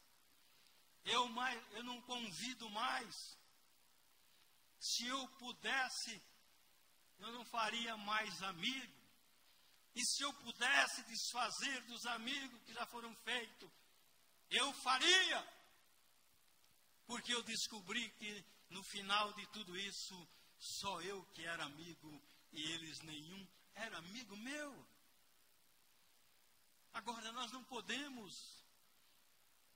eu, 1.06 1.28
mais, 1.30 1.74
eu 1.74 1.84
não 1.84 2.02
convido 2.02 2.68
mais. 2.72 3.38
Se 4.80 5.06
eu 5.06 5.28
pudesse, 5.38 6.20
eu 7.20 7.32
não 7.32 7.46
faria 7.46 7.96
mais 7.98 8.42
amigo. 8.44 8.94
E 9.96 10.06
se 10.06 10.24
eu 10.24 10.34
pudesse 10.34 11.04
desfazer 11.04 11.82
dos 11.84 12.06
amigos 12.06 12.62
que 12.64 12.74
já 12.74 12.86
foram 12.86 13.14
feitos, 13.18 13.70
eu 14.50 14.72
faria. 14.82 15.60
Porque 17.06 17.34
eu 17.34 17.44
descobri 17.44 18.10
que 18.12 18.46
no 18.70 18.84
final 18.84 19.34
de 19.34 19.46
tudo 19.48 19.76
isso, 19.78 20.28
só 20.58 21.02
eu 21.02 21.24
que 21.34 21.46
era 21.46 21.66
amigo 21.66 22.22
e 22.52 22.62
eles 22.72 23.00
nenhum 23.02 23.48
era 23.74 23.98
amigo 23.98 24.36
meu. 24.38 24.88
Agora, 26.94 27.32
nós 27.32 27.52
não 27.52 27.64
podemos 27.64 28.34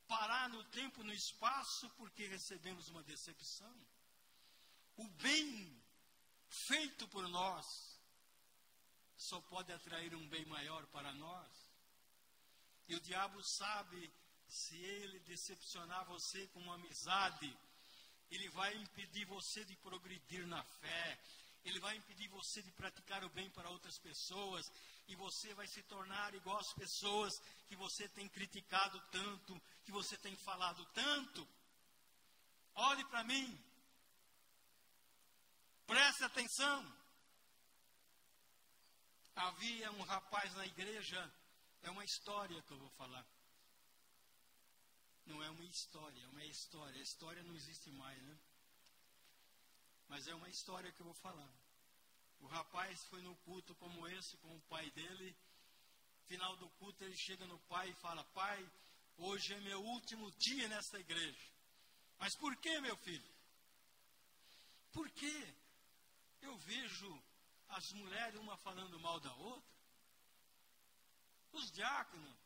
parar 0.08 0.50
no 0.50 0.64
tempo, 0.66 1.04
no 1.04 1.14
espaço, 1.14 1.90
porque 1.92 2.28
recebemos 2.28 2.88
uma 2.90 3.04
decepção. 3.04 3.76
O 4.98 5.08
bem 5.08 5.83
feito 6.54 7.08
por 7.08 7.28
nós 7.28 7.66
só 9.18 9.42
pode 9.42 9.72
atrair 9.72 10.14
um 10.14 10.28
bem 10.28 10.46
maior 10.46 10.86
para 10.88 11.12
nós. 11.14 11.50
E 12.88 12.96
o 12.96 13.00
diabo 13.00 13.42
sabe, 13.44 14.14
se 14.48 14.76
ele 14.76 15.20
decepcionar 15.22 16.06
você 16.06 16.46
com 16.48 16.60
uma 16.60 16.76
amizade, 16.76 17.58
ele 18.30 18.50
vai 18.50 18.76
impedir 18.76 19.26
você 19.26 19.64
de 19.66 19.76
progredir 19.78 20.46
na 20.46 20.64
fé, 20.64 21.20
ele 21.66 21.80
vai 21.80 21.96
impedir 21.96 22.28
você 22.28 22.62
de 22.62 22.72
praticar 22.72 23.24
o 23.24 23.30
bem 23.30 23.50
para 23.52 23.70
outras 23.70 23.98
pessoas, 23.98 24.72
e 25.08 25.16
você 25.16 25.54
vai 25.54 25.68
se 25.68 25.82
tornar 25.84 26.34
igual 26.36 26.60
às 26.60 26.74
pessoas 26.74 27.42
que 27.68 27.76
você 27.76 28.08
tem 28.10 28.28
criticado 28.30 29.00
tanto, 29.12 29.62
que 29.86 29.92
você 29.92 30.18
tem 30.18 30.36
falado 30.36 30.86
tanto. 30.94 31.48
Olhe 32.76 33.04
para 33.06 33.24
mim, 33.24 33.60
preste 35.94 36.24
atenção. 36.24 36.98
Havia 39.36 39.92
um 39.92 40.02
rapaz 40.02 40.52
na 40.56 40.66
igreja, 40.66 41.32
é 41.84 41.90
uma 41.92 42.04
história 42.04 42.60
que 42.64 42.72
eu 42.72 42.80
vou 42.80 42.90
falar. 42.90 43.24
Não 45.28 45.44
é 45.44 45.50
uma 45.52 45.66
história, 45.66 46.20
é 46.20 46.28
uma 46.30 46.44
história. 46.46 47.00
A 47.00 47.04
história 47.04 47.44
não 47.44 47.56
existe 47.56 47.92
mais, 47.92 48.20
né? 48.24 48.40
Mas 50.08 50.28
é 50.28 50.34
uma 50.34 50.50
história 50.50 50.92
que 50.92 51.00
eu 51.00 51.06
vou 51.06 51.16
falar. 51.16 51.54
O 52.40 52.48
rapaz 52.48 53.04
foi 53.06 53.22
no 53.22 53.36
culto 53.38 53.76
como 53.76 54.08
esse, 54.08 54.36
com 54.38 54.56
o 54.56 54.62
pai 54.62 54.90
dele. 54.92 55.36
Final 56.26 56.58
do 56.58 56.70
culto, 56.72 57.04
ele 57.04 57.16
chega 57.16 57.46
no 57.46 57.60
pai 57.74 57.90
e 57.90 58.02
fala: 58.02 58.24
Pai, 58.34 58.72
hoje 59.18 59.54
é 59.54 59.60
meu 59.60 59.80
último 59.80 60.32
dia 60.40 60.68
nesta 60.70 61.00
igreja. 61.00 61.48
Mas 62.18 62.36
por 62.36 62.56
que, 62.58 62.82
meu 62.82 62.98
filho? 62.98 63.32
Porque 64.92 65.63
eu 66.46 66.58
vejo 66.58 67.24
as 67.70 67.92
mulheres 67.94 68.40
uma 68.40 68.58
falando 68.58 69.00
mal 69.00 69.20
da 69.20 69.34
outra, 69.36 69.74
os 71.54 71.72
diáconos, 71.72 72.38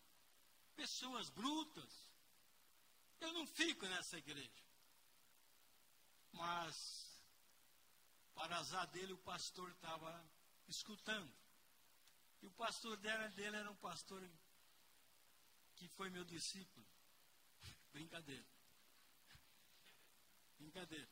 pessoas 0.76 1.30
brutas. 1.30 2.08
Eu 3.20 3.34
não 3.34 3.48
fico 3.48 3.86
nessa 3.88 4.18
igreja. 4.18 4.64
Mas, 6.34 7.20
para 8.36 8.58
azar 8.58 8.86
dele, 8.88 9.14
o 9.14 9.18
pastor 9.18 9.70
estava 9.72 10.24
escutando. 10.68 11.34
E 12.42 12.48
o 12.48 12.52
pastor 12.52 12.96
dele, 12.98 13.30
dele 13.30 13.58
era 13.58 13.72
um 13.72 13.76
pastor 13.78 14.22
que 15.76 15.88
foi 15.90 16.10
meu 16.10 16.24
discípulo. 16.26 16.86
Brincadeira. 17.92 18.46
Brincadeira. 20.58 21.10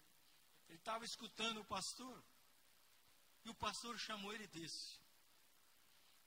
Ele 0.67 0.77
estava 0.77 1.05
escutando 1.05 1.61
o 1.61 1.65
pastor. 1.65 2.23
E 3.45 3.49
o 3.49 3.53
pastor 3.53 3.97
chamou 3.99 4.33
ele 4.33 4.45
e 4.45 4.59
disse: 4.59 4.99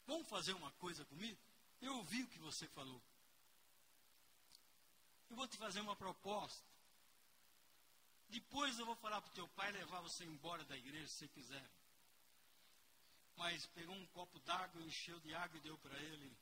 Vamos 0.06 0.28
fazer 0.28 0.52
uma 0.54 0.70
coisa 0.72 1.04
comigo? 1.04 1.38
Eu 1.80 1.96
ouvi 1.96 2.22
o 2.22 2.28
que 2.28 2.38
você 2.38 2.66
falou. 2.68 3.02
Eu 5.28 5.36
vou 5.36 5.46
te 5.46 5.56
fazer 5.56 5.80
uma 5.80 5.96
proposta. 5.96 6.66
Depois 8.28 8.78
eu 8.78 8.86
vou 8.86 8.96
falar 8.96 9.20
para 9.20 9.30
o 9.30 9.34
teu 9.34 9.48
pai 9.48 9.70
levar 9.72 10.00
você 10.00 10.24
embora 10.24 10.64
da 10.64 10.76
igreja 10.76 11.08
se 11.08 11.28
quiser. 11.28 11.68
Mas 13.36 13.66
pegou 13.66 13.94
um 13.94 14.06
copo 14.08 14.38
d'água, 14.40 14.82
encheu 14.82 15.18
de 15.20 15.34
água 15.34 15.58
e 15.58 15.62
deu 15.62 15.76
para 15.78 15.98
ele. 15.98 16.36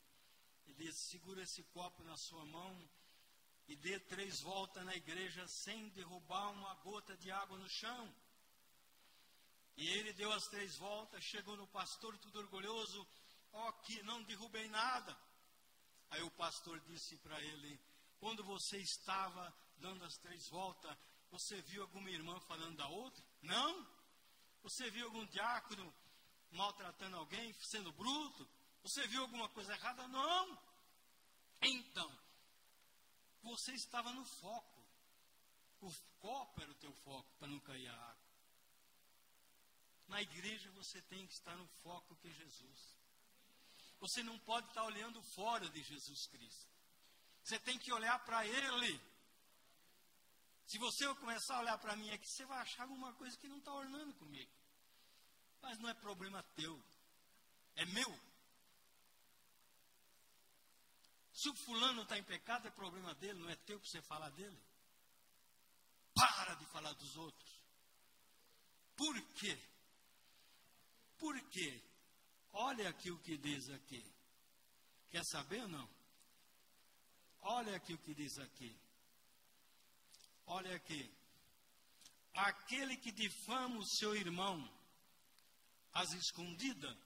E 0.66 0.75
disse: 0.75 1.11
Segura 1.11 1.42
esse 1.42 1.62
copo 1.64 2.02
na 2.04 2.16
sua 2.16 2.45
mão 2.45 2.88
e 3.68 3.76
dê 3.76 3.99
três 3.99 4.40
voltas 4.40 4.85
na 4.85 4.95
igreja 4.95 5.47
sem 5.49 5.88
derrubar 5.90 6.50
uma 6.50 6.75
gota 6.76 7.16
de 7.16 7.30
água 7.30 7.59
no 7.59 7.68
chão. 7.68 8.14
E 9.76 9.88
ele 9.88 10.12
deu 10.14 10.33
as 10.33 10.47
três 10.49 10.76
voltas, 10.76 11.23
chegou 11.25 11.56
no 11.56 11.66
pastor 11.68 12.17
tudo 12.19 12.39
orgulhoso, 12.39 13.06
ó, 13.52 13.69
oh, 13.69 13.73
que 13.84 14.02
não 14.02 14.23
derrubei 14.23 14.69
nada. 14.69 15.17
Aí 16.10 16.23
o 16.23 16.30
pastor 16.30 16.80
disse 16.80 17.17
para 17.19 17.41
ele: 17.43 17.80
quando 18.19 18.43
você 18.45 18.78
estava 18.78 19.54
dando 19.78 20.04
as 20.04 20.17
três 20.19 20.49
voltas, 20.49 20.97
você 21.30 21.60
viu 21.62 21.82
alguma 21.82 22.10
irmã 22.10 22.41
falando 22.41 22.76
da 22.76 22.89
outra? 22.89 23.23
Não? 23.43 23.86
Você 24.62 24.91
viu 24.91 25.06
algum 25.06 25.25
diácono 25.26 25.95
maltratando 26.50 27.17
alguém, 27.17 27.52
sendo 27.60 27.93
bruto? 27.93 28.49
Você 28.82 29.06
viu 29.08 29.23
alguma 29.23 29.49
coisa 29.50 29.73
errada? 29.73 30.08
Não. 30.08 30.58
Então, 31.60 32.19
você 33.43 33.73
estava 33.73 34.12
no 34.12 34.25
foco. 34.25 34.76
O 35.80 35.93
copo 36.19 36.62
era 36.62 36.71
o 36.71 36.75
teu 36.76 36.93
foco 37.04 37.28
para 37.39 37.49
não 37.49 37.60
cair 37.60 37.89
a 37.89 37.95
água. 37.95 38.15
Na 40.08 40.23
igreja 40.23 40.71
você 40.73 41.02
tem 41.02 41.26
que 41.26 41.34
estar 41.34 41.56
no 41.56 41.66
foco 41.82 42.16
que 42.16 42.28
é 42.28 42.32
Jesus. 42.32 42.97
Você 43.99 44.23
não 44.23 44.38
pode 44.40 44.69
estar 44.69 44.84
olhando 44.84 45.21
fora 45.23 45.69
de 45.69 45.82
Jesus 45.82 46.26
Cristo. 46.26 46.71
Você 47.42 47.58
tem 47.60 47.78
que 47.78 47.92
olhar 47.92 48.19
para 48.25 48.47
Ele. 48.47 49.00
Se 50.66 50.78
você 50.78 51.12
começar 51.16 51.56
a 51.56 51.60
olhar 51.60 51.78
para 51.78 51.97
mim 51.97 52.10
aqui, 52.10 52.28
você 52.28 52.45
vai 52.45 52.58
achar 52.58 52.82
alguma 52.82 53.12
coisa 53.14 53.36
que 53.38 53.49
não 53.49 53.58
está 53.58 53.73
ornando 53.73 54.12
comigo. 54.14 54.50
Mas 55.62 55.78
não 55.78 55.88
é 55.88 55.95
problema 55.95 56.42
teu. 56.54 56.82
É 57.76 57.84
meu. 57.86 58.21
Se 61.32 61.49
o 61.49 61.54
fulano 61.54 62.02
está 62.02 62.19
em 62.19 62.25
pecado, 62.25 62.66
é 62.66 62.71
problema 62.71 63.14
dele, 63.14 63.38
não 63.38 63.50
é 63.50 63.56
teu 63.56 63.78
para 63.78 63.88
você 63.88 64.02
falar 64.02 64.30
dele. 64.30 64.60
Para 66.14 66.54
de 66.54 66.66
falar 66.66 66.92
dos 66.95 67.16
outros. 67.16 67.60
Por 68.97 69.21
quê? 69.34 69.56
Por 71.18 71.40
quê? 71.50 71.82
Olha 72.52 72.88
aqui 72.88 73.10
o 73.10 73.18
que 73.18 73.36
diz 73.36 73.68
aqui. 73.70 74.04
Quer 75.10 75.24
saber 75.24 75.62
ou 75.62 75.68
não? 75.68 75.88
Olha 77.40 77.76
aqui 77.76 77.94
o 77.94 77.98
que 77.98 78.14
diz 78.14 78.38
aqui. 78.38 78.78
Olha 80.46 80.74
aqui. 80.76 81.10
Aquele 82.34 82.96
que 82.96 83.12
difama 83.12 83.78
o 83.78 83.86
seu 83.86 84.14
irmão 84.14 84.56
às 85.92 86.12
escondidas, 86.12 86.96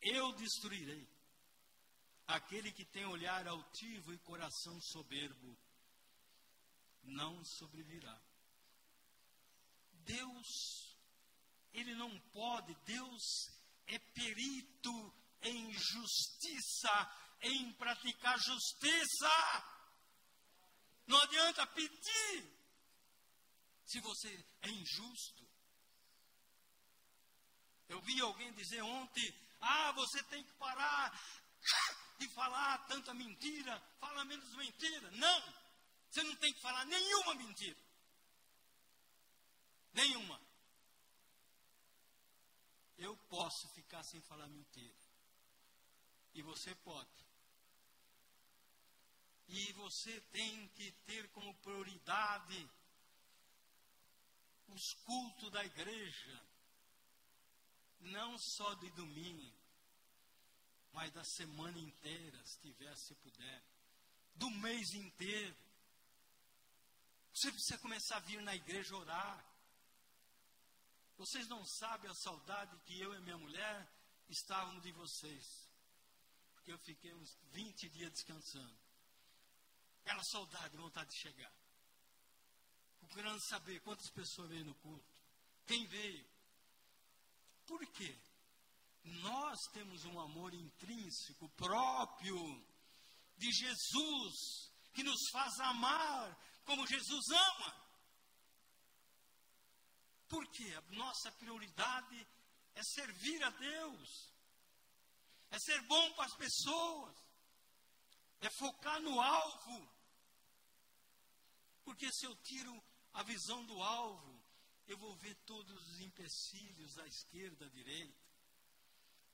eu 0.00 0.32
destruirei. 0.32 1.08
Aquele 2.26 2.72
que 2.72 2.84
tem 2.84 3.06
olhar 3.06 3.46
altivo 3.46 4.12
e 4.12 4.18
coração 4.18 4.80
soberbo, 4.80 5.56
não 7.02 7.42
sobrevirá. 7.44 8.20
Deus 10.04 10.87
ele 11.72 11.94
não 11.94 12.18
pode, 12.32 12.74
Deus 12.84 13.22
é 13.86 13.98
perito 13.98 15.14
em 15.42 15.72
justiça, 15.72 17.12
em 17.42 17.72
praticar 17.74 18.38
justiça. 18.38 19.30
Não 21.06 21.18
adianta 21.22 21.66
pedir 21.68 22.58
se 23.86 24.00
você 24.00 24.44
é 24.62 24.68
injusto. 24.68 25.48
Eu 27.88 28.00
vi 28.02 28.20
alguém 28.20 28.52
dizer 28.52 28.82
ontem: 28.82 29.34
ah, 29.60 29.92
você 29.92 30.22
tem 30.24 30.44
que 30.44 30.52
parar 30.54 31.18
de 32.18 32.28
falar 32.34 32.78
tanta 32.86 33.14
mentira, 33.14 33.80
fala 34.00 34.24
menos 34.24 34.54
mentira. 34.54 35.10
Não, 35.12 35.54
você 36.10 36.22
não 36.22 36.36
tem 36.36 36.52
que 36.52 36.60
falar 36.60 36.84
nenhuma 36.84 37.34
mentira. 37.34 37.78
Nenhuma 39.94 40.47
eu 42.98 43.16
posso 43.28 43.68
ficar 43.68 44.02
sem 44.02 44.20
falar 44.22 44.48
mentira. 44.48 44.94
E 46.34 46.42
você 46.42 46.74
pode. 46.76 47.26
E 49.48 49.72
você 49.72 50.20
tem 50.32 50.68
que 50.68 50.92
ter 51.06 51.28
como 51.30 51.54
prioridade 51.54 52.70
os 54.68 54.92
cultos 54.92 55.50
da 55.50 55.64
igreja, 55.64 56.42
não 58.00 58.38
só 58.38 58.74
de 58.74 58.90
domingo, 58.90 59.56
mas 60.92 61.10
da 61.12 61.24
semana 61.24 61.78
inteira, 61.78 62.44
se 62.44 62.58
tiver, 62.58 62.94
se 62.96 63.14
puder, 63.14 63.62
do 64.34 64.50
mês 64.50 64.92
inteiro. 64.92 65.56
Você 67.32 67.50
precisa 67.50 67.78
começar 67.78 68.16
a 68.16 68.20
vir 68.20 68.42
na 68.42 68.54
igreja 68.54 68.96
orar. 68.96 69.47
Vocês 71.18 71.48
não 71.48 71.64
sabem 71.64 72.08
a 72.08 72.14
saudade 72.14 72.78
que 72.86 73.00
eu 73.00 73.12
e 73.12 73.20
minha 73.20 73.36
mulher 73.36 73.92
estávamos 74.28 74.80
de 74.84 74.92
vocês. 74.92 75.68
Porque 76.54 76.72
eu 76.72 76.78
fiquei 76.78 77.12
uns 77.12 77.36
20 77.50 77.88
dias 77.90 78.12
descansando. 78.12 78.78
Aquela 80.02 80.22
saudade, 80.22 80.76
vontade 80.76 81.10
de 81.10 81.16
chegar. 81.16 81.52
Procurando 83.00 83.40
saber 83.48 83.80
quantas 83.80 84.08
pessoas 84.10 84.48
veio 84.48 84.64
no 84.64 84.74
culto. 84.76 85.12
Quem 85.66 85.84
veio. 85.88 86.24
Por 87.66 87.84
quê? 87.92 88.16
Nós 89.02 89.58
temos 89.72 90.04
um 90.04 90.20
amor 90.20 90.54
intrínseco, 90.54 91.48
próprio, 91.50 92.36
de 93.36 93.50
Jesus, 93.52 94.72
que 94.94 95.02
nos 95.02 95.20
faz 95.32 95.58
amar 95.60 96.62
como 96.64 96.86
Jesus 96.86 97.28
ama. 97.30 97.87
Porque 100.28 100.64
a 100.74 100.80
nossa 100.94 101.32
prioridade 101.32 102.26
é 102.74 102.82
servir 102.82 103.42
a 103.42 103.50
Deus, 103.50 104.32
é 105.50 105.58
ser 105.58 105.80
bom 105.82 106.12
para 106.14 106.26
as 106.26 106.36
pessoas. 106.36 107.16
É 108.40 108.48
focar 108.50 109.00
no 109.00 109.20
alvo. 109.20 109.88
Porque 111.84 112.12
se 112.12 112.26
eu 112.26 112.36
tiro 112.36 112.84
a 113.14 113.22
visão 113.22 113.64
do 113.64 113.82
alvo, 113.82 114.44
eu 114.86 114.96
vou 114.98 115.14
ver 115.16 115.34
todos 115.46 115.88
os 115.88 116.00
empecilhos 116.00 116.98
à 116.98 117.06
esquerda, 117.06 117.66
à 117.66 117.68
direita. 117.68 118.28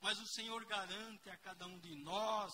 Mas 0.01 0.19
o 0.19 0.27
Senhor 0.27 0.65
garante 0.65 1.29
a 1.31 1.37
cada 1.39 1.67
um 1.67 1.79
de 1.79 1.95
nós, 1.97 2.53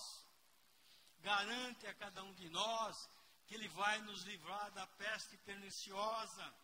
garante 1.19 1.87
a 1.87 1.93
cada 1.93 2.23
um 2.23 2.33
de 2.33 2.49
nós, 2.49 3.09
que 3.45 3.55
Ele 3.55 3.67
vai 3.69 4.01
nos 4.01 4.23
livrar 4.23 4.71
da 4.71 4.87
peste 4.87 5.37
perniciosa, 5.37 6.55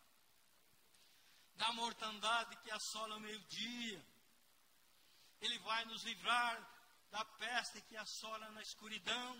da 1.57 1.73
mortandade 1.73 2.55
que 2.57 2.71
assola 2.71 3.17
o 3.17 3.19
meio-dia. 3.19 4.05
Ele 5.41 5.59
vai 5.59 5.85
nos 5.85 6.03
livrar 6.03 6.55
da 7.11 7.23
peste 7.25 7.81
que 7.81 7.97
assola 7.97 8.49
na 8.51 8.61
escuridão. 8.61 9.35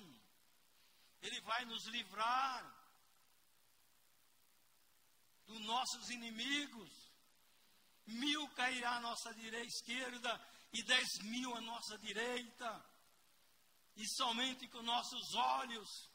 Ele 1.21 1.39
vai 1.41 1.65
nos 1.65 1.85
livrar 1.87 2.63
dos 5.45 5.61
nossos 5.61 6.09
inimigos. 6.09 6.89
Mil 8.05 8.47
cairá 8.49 8.97
à 8.97 8.99
nossa 8.99 9.33
direita, 9.33 9.67
esquerda 9.67 10.47
e 10.73 10.83
dez 10.83 11.07
mil 11.23 11.55
à 11.55 11.61
nossa 11.61 11.97
direita. 11.97 12.85
E 13.95 14.07
somente 14.09 14.67
com 14.67 14.81
nossos 14.81 15.33
olhos 15.33 16.09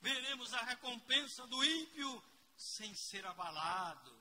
veremos 0.00 0.52
a 0.54 0.62
recompensa 0.62 1.46
do 1.46 1.64
ímpio 1.64 2.24
sem 2.56 2.94
ser 2.94 3.26
abalado. 3.26 4.17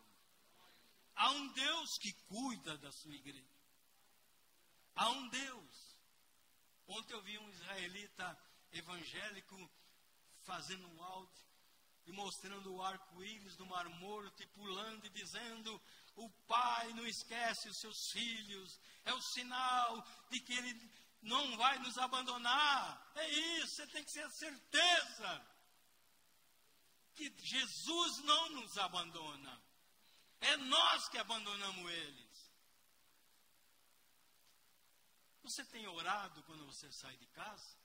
Há 1.18 1.32
um 1.32 1.48
Deus 1.50 1.98
que 1.98 2.14
cuida 2.14 2.78
da 2.78 2.92
sua 2.92 3.14
igreja. 3.14 3.58
Há 4.96 5.10
um 5.10 5.28
Deus. 5.30 5.98
Ontem 6.88 7.14
eu 7.14 7.22
vi 7.22 7.38
um 7.38 7.50
israelita 7.50 8.40
evangélico 8.72 9.70
fazendo 10.44 10.88
um 10.88 11.04
áudio 11.04 11.48
e 12.06 12.12
mostrando 12.12 12.74
o 12.74 12.82
arco-íris 12.82 13.56
do 13.58 13.66
Mar 13.66 13.90
Morto 13.90 14.42
e 14.42 14.48
pulando 14.48 15.06
e 15.06 15.10
dizendo: 15.10 15.82
O 16.16 16.30
Pai 16.48 16.94
não 16.94 17.06
esquece 17.06 17.68
os 17.68 17.78
seus 17.78 18.12
filhos, 18.12 18.80
é 19.04 19.14
o 19.14 19.22
sinal 19.22 20.06
de 20.30 20.40
que 20.40 20.54
Ele 20.54 20.92
não 21.22 21.58
vai 21.58 21.78
nos 21.80 21.98
abandonar. 21.98 23.12
É 23.16 23.30
isso, 23.58 23.76
você 23.76 23.88
tem 23.88 24.04
que 24.04 24.14
ter 24.14 24.30
certeza 24.32 25.46
que 27.16 27.34
Jesus 27.40 28.20
não 28.20 28.50
nos 28.52 28.78
abandona, 28.78 29.62
é 30.42 30.58
nós 30.58 31.08
que 31.10 31.18
abandonamos 31.18 31.92
eles. 31.92 32.52
Você 35.44 35.64
tem 35.66 35.88
orado 35.88 36.44
quando 36.44 36.66
você 36.66 36.92
sai 36.92 37.16
de 37.18 37.26
casa? 37.28 37.76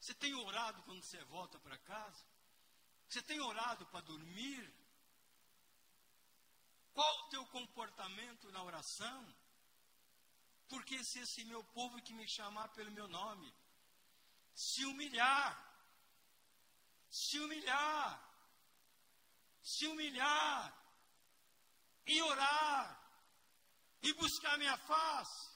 Você 0.00 0.14
tem 0.14 0.34
orado 0.34 0.82
quando 0.82 1.02
você 1.02 1.22
volta 1.24 1.58
para 1.58 1.78
casa? 1.78 2.24
Você 3.08 3.22
tem 3.22 3.40
orado 3.40 3.86
para 3.86 4.00
dormir? 4.00 4.62
Qual 6.92 7.18
o 7.20 7.28
teu 7.28 7.46
comportamento 7.46 8.50
na 8.50 8.62
oração? 8.62 9.34
Porque 10.68 11.02
se 11.04 11.18
esse 11.20 11.44
meu 11.44 11.62
povo 11.64 12.02
que 12.02 12.12
me 12.12 12.26
chamar 12.28 12.68
pelo 12.70 12.90
meu 12.92 13.08
nome, 13.08 13.52
se 14.54 14.84
humilhar, 14.84 15.48
se 17.10 17.38
humilhar, 17.38 18.10
se 19.62 19.86
humilhar, 19.86 20.76
e 22.06 22.22
orar, 22.22 22.98
e 24.02 24.12
buscar 24.14 24.58
minha 24.58 24.76
face, 24.78 25.50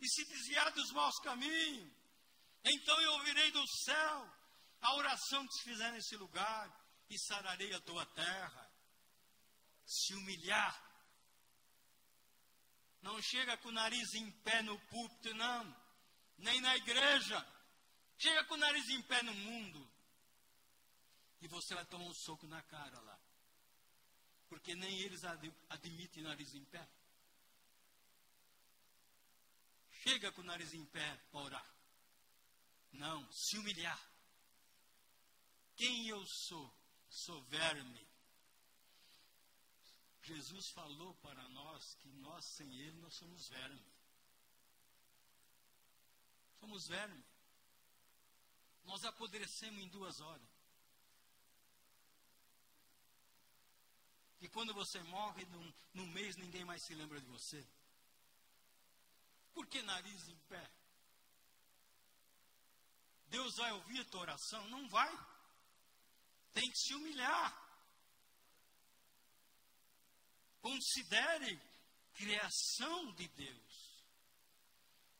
e 0.00 0.08
se 0.08 0.24
desviar 0.24 0.70
dos 0.72 0.90
maus 0.92 1.18
caminhos, 1.20 1.92
então 2.64 2.98
eu 3.00 3.12
ouvirei 3.12 3.50
do 3.52 3.66
céu 3.84 4.34
a 4.80 4.94
oração 4.96 5.46
que 5.46 5.54
se 5.54 5.64
fizer 5.64 5.92
nesse 5.92 6.16
lugar 6.16 6.70
e 7.10 7.18
sararei 7.18 7.72
a 7.74 7.80
tua 7.80 8.06
terra. 8.06 8.70
Se 9.84 10.14
humilhar. 10.14 10.82
Não 13.02 13.20
chega 13.20 13.56
com 13.58 13.68
o 13.68 13.72
nariz 13.72 14.14
em 14.14 14.30
pé 14.42 14.62
no 14.62 14.78
púlpito, 14.88 15.34
não. 15.34 15.84
Nem 16.38 16.58
na 16.60 16.74
igreja. 16.76 17.46
Chega 18.18 18.44
com 18.44 18.54
o 18.54 18.58
nariz 18.58 18.88
em 18.88 19.02
pé 19.02 19.22
no 19.22 19.34
mundo. 19.34 19.90
E 21.42 21.48
você 21.48 21.74
vai 21.74 21.84
tomar 21.84 22.06
um 22.06 22.14
soco 22.14 22.46
na 22.46 22.62
cara 22.62 22.98
lá. 23.00 23.20
Porque 24.48 24.74
nem 24.74 25.00
eles 25.00 25.22
admitem 25.68 26.22
nariz 26.22 26.54
em 26.54 26.64
pé. 26.64 26.88
Chega 30.02 30.30
com 30.32 30.42
o 30.42 30.44
nariz 30.44 30.72
em 30.74 30.84
pé 30.86 31.16
para 31.30 31.40
orar. 31.40 31.74
Não, 32.92 33.30
se 33.32 33.58
humilhar. 33.58 34.00
Quem 35.76 36.08
eu 36.08 36.24
sou? 36.26 36.72
Sou 37.08 37.42
verme. 37.44 38.06
Jesus 40.22 40.70
falou 40.70 41.14
para 41.16 41.46
nós 41.48 41.94
que 41.96 42.08
nós 42.08 42.44
sem 42.44 42.66
Ele 42.80 42.98
nós 43.00 43.14
somos 43.14 43.48
verme. 43.48 43.92
Somos 46.60 46.86
verme. 46.86 47.24
Nós 48.84 49.04
apodrecemos 49.04 49.82
em 49.82 49.88
duas 49.88 50.20
horas. 50.20 50.53
E 54.44 54.48
quando 54.50 54.74
você 54.74 55.02
morre, 55.04 55.42
num, 55.46 55.72
num 55.94 56.06
mês 56.08 56.36
ninguém 56.36 56.66
mais 56.66 56.84
se 56.84 56.94
lembra 56.94 57.18
de 57.18 57.26
você. 57.28 57.66
Por 59.54 59.66
que 59.66 59.80
nariz 59.82 60.28
em 60.28 60.36
pé? 60.50 60.70
Deus 63.28 63.56
vai 63.56 63.72
ouvir 63.72 64.00
a 64.00 64.04
tua 64.04 64.20
oração? 64.20 64.68
Não 64.68 64.86
vai 64.88 65.10
tem 66.52 66.70
que 66.70 66.78
se 66.78 66.94
humilhar. 66.94 67.62
Considere 70.60 71.60
criação 72.14 73.12
de 73.14 73.26
Deus 73.28 74.04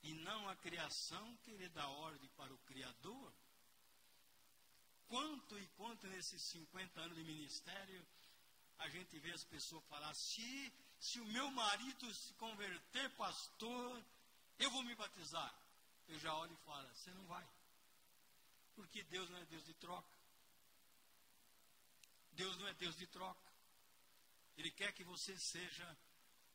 e 0.03 0.13
não 0.13 0.47
a 0.47 0.55
criação 0.55 1.35
querer 1.37 1.69
dar 1.69 1.89
ordem 1.89 2.29
para 2.37 2.53
o 2.53 2.57
Criador. 2.59 3.33
Quanto 5.07 5.59
e 5.59 5.67
quanto 5.69 6.07
nesses 6.07 6.41
50 6.51 7.01
anos 7.01 7.17
de 7.17 7.23
ministério 7.23 8.07
a 8.79 8.89
gente 8.89 9.17
vê 9.19 9.31
as 9.31 9.43
pessoas 9.43 9.83
falar: 9.85 10.13
se, 10.13 10.73
se 10.99 11.19
o 11.19 11.25
meu 11.25 11.49
marido 11.51 12.13
se 12.13 12.33
converter, 12.33 13.09
pastor, 13.11 14.03
eu 14.59 14.69
vou 14.71 14.83
me 14.83 14.95
batizar. 14.95 15.53
Eu 16.07 16.19
já 16.19 16.33
olho 16.33 16.53
e 16.53 16.65
falo: 16.65 16.87
você 16.93 17.11
não 17.11 17.25
vai. 17.25 17.47
Porque 18.75 19.03
Deus 19.03 19.29
não 19.29 19.37
é 19.37 19.45
Deus 19.45 19.65
de 19.65 19.73
troca. 19.75 20.15
Deus 22.33 22.57
não 22.57 22.67
é 22.67 22.73
Deus 22.73 22.95
de 22.97 23.07
troca. 23.07 23.51
Ele 24.57 24.71
quer 24.71 24.91
que 24.93 25.03
você 25.03 25.37
seja 25.37 25.97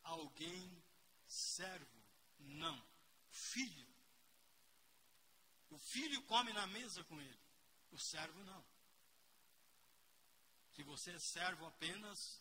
alguém 0.02 0.82
servo, 1.26 2.02
não, 2.38 2.82
filho. 3.30 3.86
O 5.70 5.78
filho 5.78 6.20
come 6.22 6.52
na 6.52 6.66
mesa 6.66 7.04
com 7.04 7.20
ele, 7.20 7.40
o 7.92 7.98
servo 7.98 8.42
não. 8.44 8.64
Se 10.74 10.82
você 10.82 11.12
é 11.12 11.18
servo 11.18 11.66
apenas, 11.66 12.40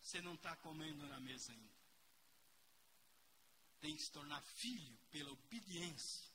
você 0.00 0.20
não 0.20 0.34
está 0.34 0.54
comendo 0.56 1.06
na 1.06 1.20
mesa 1.20 1.52
ainda. 1.52 1.72
Tem 3.80 3.96
que 3.96 4.02
se 4.02 4.12
tornar 4.12 4.42
filho 4.42 4.98
pela 5.10 5.32
obediência. 5.32 6.30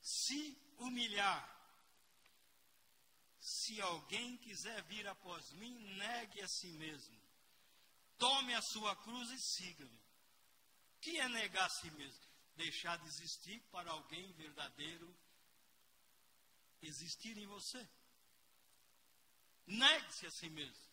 Se 0.00 0.56
humilhar 0.78 1.60
se 3.40 3.80
alguém 3.80 4.36
quiser 4.36 4.82
vir 4.84 5.06
após 5.08 5.50
mim, 5.52 5.74
negue 5.96 6.42
a 6.42 6.48
si 6.48 6.68
mesmo. 6.72 7.18
Tome 8.18 8.54
a 8.54 8.60
sua 8.60 8.94
cruz 8.96 9.30
e 9.30 9.38
siga-me. 9.38 9.98
O 10.96 11.00
que 11.00 11.18
é 11.18 11.28
negar 11.30 11.64
a 11.64 11.70
si 11.70 11.90
mesmo? 11.92 12.20
Deixar 12.56 12.98
de 12.98 13.08
existir 13.08 13.58
para 13.72 13.90
alguém 13.90 14.30
verdadeiro 14.32 15.16
existir 16.82 17.36
em 17.38 17.46
você. 17.46 17.88
Negue-se 19.66 20.26
a 20.26 20.30
si 20.30 20.48
mesmo. 20.50 20.90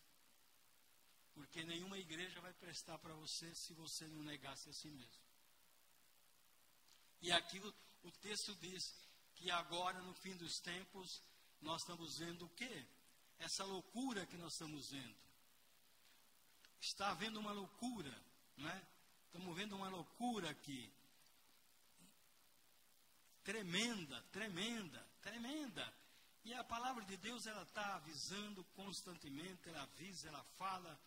Porque 1.34 1.64
nenhuma 1.64 1.98
igreja 1.98 2.40
vai 2.40 2.52
prestar 2.54 2.98
para 2.98 3.14
você 3.14 3.54
se 3.54 3.72
você 3.74 4.06
não 4.08 4.22
negasse 4.22 4.68
a 4.68 4.72
si 4.72 4.90
mesmo. 4.90 5.22
E 7.20 7.32
aqui 7.32 7.58
o, 7.58 7.74
o 8.02 8.12
texto 8.12 8.54
diz 8.56 8.82
que 9.34 9.50
agora, 9.50 10.00
no 10.02 10.14
fim 10.14 10.36
dos 10.36 10.58
tempos, 10.60 11.22
nós 11.60 11.80
estamos 11.80 12.18
vendo 12.18 12.44
o 12.44 12.50
quê? 12.50 12.86
Essa 13.38 13.64
loucura 13.64 14.26
que 14.26 14.36
nós 14.36 14.52
estamos 14.52 14.90
vendo. 14.90 15.16
Está 16.80 17.10
havendo 17.10 17.38
uma 17.38 17.52
loucura, 17.52 18.12
não 18.56 18.68
é? 18.68 18.88
Estamos 19.26 19.56
vendo 19.56 19.76
uma 19.76 19.88
loucura 19.88 20.50
aqui. 20.50 20.92
Tremenda, 23.44 24.22
tremenda, 24.32 25.08
tremenda. 25.22 25.97
E 26.48 26.54
a 26.54 26.64
palavra 26.64 27.04
de 27.04 27.14
Deus, 27.18 27.46
ela 27.46 27.62
está 27.62 27.96
avisando 27.96 28.64
constantemente, 28.74 29.68
ela 29.68 29.82
avisa, 29.82 30.28
ela 30.28 30.42
fala. 30.56 30.98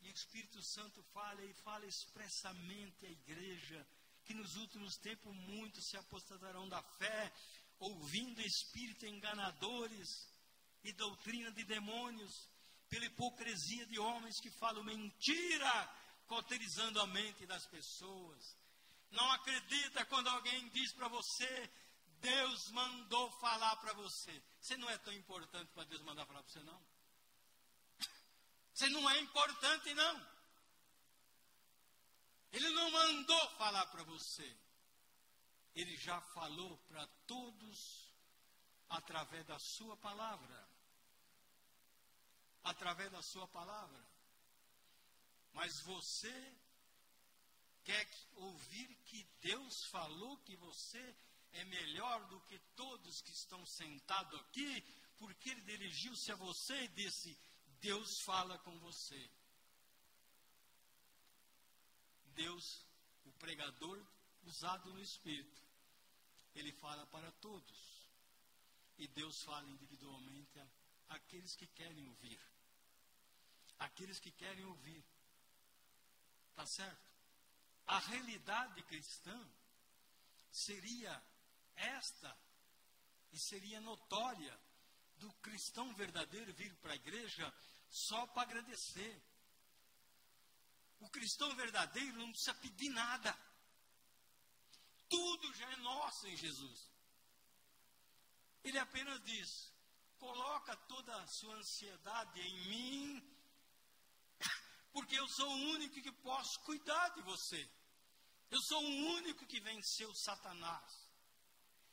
E 0.00 0.08
o 0.08 0.14
Espírito 0.14 0.62
Santo 0.62 1.02
fala 1.12 1.44
e 1.44 1.52
fala 1.54 1.84
expressamente 1.84 3.04
à 3.04 3.10
igreja 3.10 3.84
que 4.24 4.32
nos 4.32 4.54
últimos 4.54 4.96
tempos 4.98 5.34
muitos 5.34 5.88
se 5.88 5.96
apostatarão 5.96 6.68
da 6.68 6.80
fé 7.00 7.32
ouvindo 7.80 8.40
espíritos 8.42 9.08
enganadores 9.08 10.08
e 10.84 10.92
doutrina 10.92 11.50
de 11.50 11.64
demônios, 11.64 12.48
pela 12.88 13.06
hipocrisia 13.06 13.86
de 13.86 13.98
homens 13.98 14.38
que 14.40 14.52
falam 14.52 14.84
mentira, 14.84 15.96
cauterizando 16.28 17.00
a 17.00 17.08
mente 17.08 17.44
das 17.44 17.66
pessoas. 17.66 18.56
Não 19.10 19.32
acredita 19.32 20.06
quando 20.06 20.28
alguém 20.28 20.68
diz 20.68 20.92
para 20.92 21.08
você, 21.08 21.70
Deus 22.20 22.70
mandou 22.70 23.30
falar 23.32 23.76
para 23.76 23.92
você. 23.94 24.42
Você 24.60 24.76
não 24.76 24.88
é 24.90 24.98
tão 24.98 25.12
importante 25.12 25.70
para 25.72 25.84
Deus 25.84 26.02
mandar 26.02 26.26
falar 26.26 26.42
para 26.42 26.52
você, 26.52 26.62
não. 26.62 26.82
Você 28.72 28.88
não 28.88 29.10
é 29.10 29.18
importante, 29.20 29.92
não. 29.94 30.40
Ele 32.52 32.68
não 32.70 32.90
mandou 32.90 33.50
falar 33.50 33.86
para 33.86 34.02
você. 34.04 34.56
Ele 35.74 35.96
já 35.96 36.20
falou 36.20 36.76
para 36.88 37.06
todos 37.26 38.10
através 38.88 39.46
da 39.46 39.58
sua 39.58 39.96
palavra. 39.96 40.68
Através 42.64 43.10
da 43.10 43.22
sua 43.22 43.46
palavra. 43.48 44.04
Mas 45.52 45.80
você 45.80 46.56
quer 47.84 48.08
ouvir 48.34 48.94
que 49.06 49.24
Deus 49.40 49.84
falou 49.86 50.36
que 50.38 50.56
você 50.56 51.16
é 51.52 51.64
melhor 51.64 52.26
do 52.28 52.40
que 52.42 52.58
todos 52.76 53.20
que 53.22 53.32
estão 53.32 53.64
sentados 53.66 54.38
aqui, 54.40 54.82
porque 55.18 55.50
ele 55.50 55.62
dirigiu-se 55.62 56.30
a 56.32 56.36
você 56.36 56.84
e 56.84 56.88
disse: 56.88 57.38
Deus 57.80 58.20
fala 58.20 58.58
com 58.58 58.78
você. 58.78 59.30
Deus, 62.34 62.86
o 63.24 63.32
pregador 63.32 64.02
usado 64.44 64.92
no 64.92 65.02
Espírito, 65.02 65.60
ele 66.54 66.72
fala 66.72 67.06
para 67.06 67.30
todos. 67.32 68.00
E 68.96 69.08
Deus 69.08 69.42
fala 69.42 69.68
individualmente 69.68 70.58
a 70.58 70.66
aqueles 71.08 71.56
que 71.56 71.66
querem 71.66 72.06
ouvir. 72.06 72.40
Aqueles 73.78 74.18
que 74.20 74.30
querem 74.30 74.64
ouvir. 74.64 75.04
Tá 76.54 76.66
certo? 76.66 77.10
A 77.86 77.98
realidade 77.98 78.82
cristã 78.84 79.50
seria 80.50 81.22
esta, 81.80 82.36
e 83.32 83.38
seria 83.38 83.80
notória, 83.80 84.58
do 85.16 85.30
cristão 85.34 85.94
verdadeiro 85.94 86.52
vir 86.54 86.74
para 86.76 86.92
a 86.92 86.96
igreja 86.96 87.54
só 87.90 88.26
para 88.28 88.42
agradecer. 88.42 89.22
O 90.98 91.08
cristão 91.10 91.54
verdadeiro 91.54 92.18
não 92.18 92.30
precisa 92.30 92.54
pedir 92.54 92.88
nada. 92.88 93.36
Tudo 95.08 95.52
já 95.54 95.70
é 95.70 95.76
nosso 95.76 96.26
em 96.26 96.36
Jesus. 96.36 96.90
Ele 98.64 98.78
apenas 98.78 99.22
diz: 99.24 99.72
coloca 100.18 100.76
toda 100.76 101.14
a 101.16 101.26
sua 101.26 101.54
ansiedade 101.56 102.40
em 102.40 102.60
mim, 102.68 103.36
porque 104.92 105.18
eu 105.18 105.28
sou 105.28 105.48
o 105.48 105.70
único 105.74 106.00
que 106.00 106.12
posso 106.12 106.60
cuidar 106.60 107.08
de 107.10 107.22
você. 107.22 107.68
Eu 108.50 108.60
sou 108.62 108.82
o 108.82 108.96
único 109.16 109.46
que 109.46 109.60
venceu 109.60 110.14
Satanás. 110.14 110.99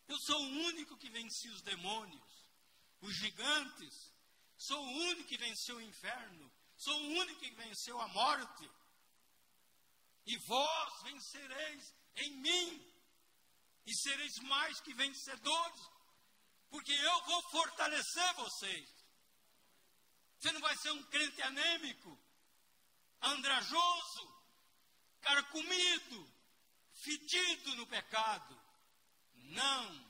Eu 0.08 0.18
sou 0.20 0.40
o 0.42 0.50
único 0.70 0.98
que 0.98 1.10
venci 1.10 1.50
os 1.50 1.62
demônios, 1.62 2.50
os 3.02 3.14
gigantes. 3.16 4.14
Sou 4.58 4.82
o 4.82 4.92
único 5.10 5.28
que 5.28 5.38
venceu 5.38 5.78
o 5.78 5.82
inferno. 5.82 6.52
Sou 6.78 6.96
o 6.96 7.08
único 7.20 7.40
que 7.40 7.52
venceu 7.52 8.00
a 8.00 8.08
morte. 8.08 8.70
E 10.26 10.38
vós 10.48 11.04
vencereis 11.04 11.94
em 12.16 12.32
mim. 12.42 12.94
E 13.86 13.96
sereis 13.96 14.38
mais 14.40 14.80
que 14.82 14.94
vencedores. 14.94 15.82
Porque 16.70 16.92
eu 16.92 17.26
vou 17.26 17.42
fortalecer 17.50 18.34
vocês. 18.36 18.98
Você 20.40 20.52
não 20.52 20.62
vai 20.62 20.76
ser 20.78 20.92
um 20.92 21.04
crente 21.06 21.42
anêmico, 21.42 22.20
andrajoso, 23.22 24.44
carcomido, 25.22 26.34
fedido 26.94 27.76
no 27.76 27.88
pecado. 27.88 28.67
Não. 29.48 30.08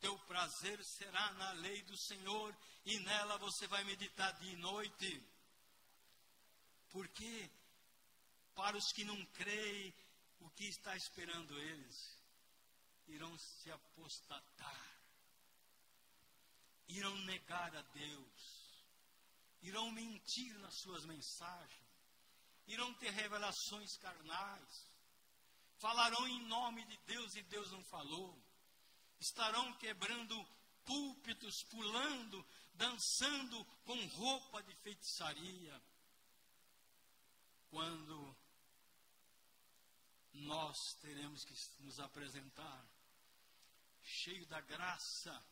Teu 0.00 0.16
prazer 0.20 0.82
será 0.84 1.32
na 1.32 1.52
lei 1.52 1.82
do 1.82 1.96
Senhor 1.96 2.56
e 2.84 2.98
nela 3.00 3.36
você 3.38 3.66
vai 3.66 3.82
meditar 3.84 4.32
dia 4.38 4.52
e 4.52 4.56
noite. 4.56 5.22
Porque 6.90 7.50
para 8.54 8.76
os 8.76 8.92
que 8.92 9.04
não 9.04 9.24
creem, 9.26 9.94
o 10.40 10.50
que 10.50 10.64
está 10.64 10.96
esperando 10.96 11.58
eles? 11.58 12.16
Irão 13.06 13.36
se 13.38 13.70
apostatar, 13.70 15.00
irão 16.88 17.16
negar 17.24 17.74
a 17.74 17.82
Deus, 17.82 18.84
irão 19.62 19.90
mentir 19.92 20.58
nas 20.58 20.74
suas 20.74 21.04
mensagens, 21.06 21.88
irão 22.66 22.92
ter 22.94 23.10
revelações 23.10 23.96
carnais, 23.96 24.87
falarão 25.78 26.26
em 26.28 26.40
nome 26.46 26.84
de 26.84 26.96
Deus 26.98 27.34
e 27.34 27.42
Deus 27.42 27.70
não 27.70 27.82
falou, 27.84 28.36
estarão 29.20 29.72
quebrando 29.74 30.46
púlpitos, 30.84 31.62
pulando, 31.64 32.46
dançando 32.74 33.64
com 33.84 34.06
roupa 34.06 34.62
de 34.62 34.74
feitiçaria. 34.76 35.82
Quando 37.70 38.36
nós 40.32 40.94
teremos 41.00 41.44
que 41.44 41.54
nos 41.80 42.00
apresentar 42.00 42.86
cheio 44.02 44.46
da 44.46 44.60
graça, 44.60 45.44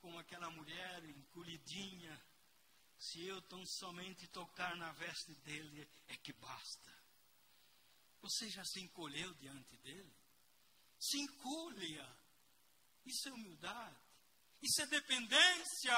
como 0.00 0.18
aquela 0.18 0.50
mulher 0.50 1.04
encolhidinha, 1.04 2.20
se 2.98 3.24
eu 3.24 3.40
tão 3.42 3.64
somente 3.64 4.26
tocar 4.28 4.76
na 4.76 4.90
veste 4.92 5.34
dele, 5.36 5.88
é 6.08 6.16
que 6.16 6.32
basta. 6.32 7.01
Você 8.22 8.48
já 8.48 8.64
se 8.64 8.80
encolheu 8.80 9.34
diante 9.34 9.76
dele? 9.78 10.16
Se 10.98 11.18
encolha. 11.18 12.16
Isso 13.04 13.28
é 13.28 13.32
humildade. 13.32 14.00
Isso 14.62 14.80
é 14.80 14.86
dependência. 14.86 15.96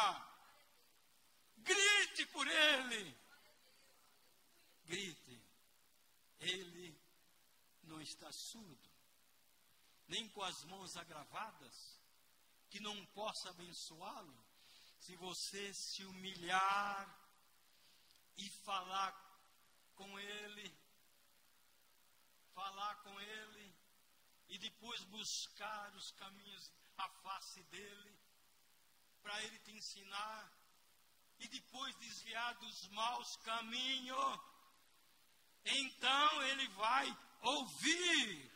Grite 1.58 2.26
por 2.32 2.48
ele. 2.48 3.16
Grite. 4.84 5.44
Ele 6.40 6.98
não 7.84 8.00
está 8.00 8.30
surdo, 8.32 8.90
nem 10.08 10.28
com 10.30 10.42
as 10.42 10.64
mãos 10.64 10.96
agravadas, 10.96 12.00
que 12.70 12.80
não 12.80 13.04
possa 13.06 13.50
abençoá-lo, 13.50 14.44
se 14.98 15.14
você 15.16 15.72
se 15.74 16.04
humilhar 16.04 17.20
e 18.37 18.50
falar 18.64 19.12
com 19.94 20.18
ele 20.18 20.83
falar 22.54 22.96
com 23.02 23.20
ele 23.20 23.74
e 24.48 24.58
depois 24.58 25.02
buscar 25.04 25.94
os 25.94 26.10
caminhos, 26.12 26.72
a 26.96 27.08
face 27.08 27.62
dele, 27.64 28.18
para 29.22 29.42
ele 29.42 29.58
te 29.60 29.72
ensinar 29.72 30.52
e 31.38 31.48
depois 31.48 31.94
desviar 31.96 32.54
dos 32.58 32.88
maus 32.90 33.36
caminhos. 33.38 34.40
Então 35.64 36.42
ele 36.42 36.68
vai 36.68 37.06
ouvir 37.42 38.52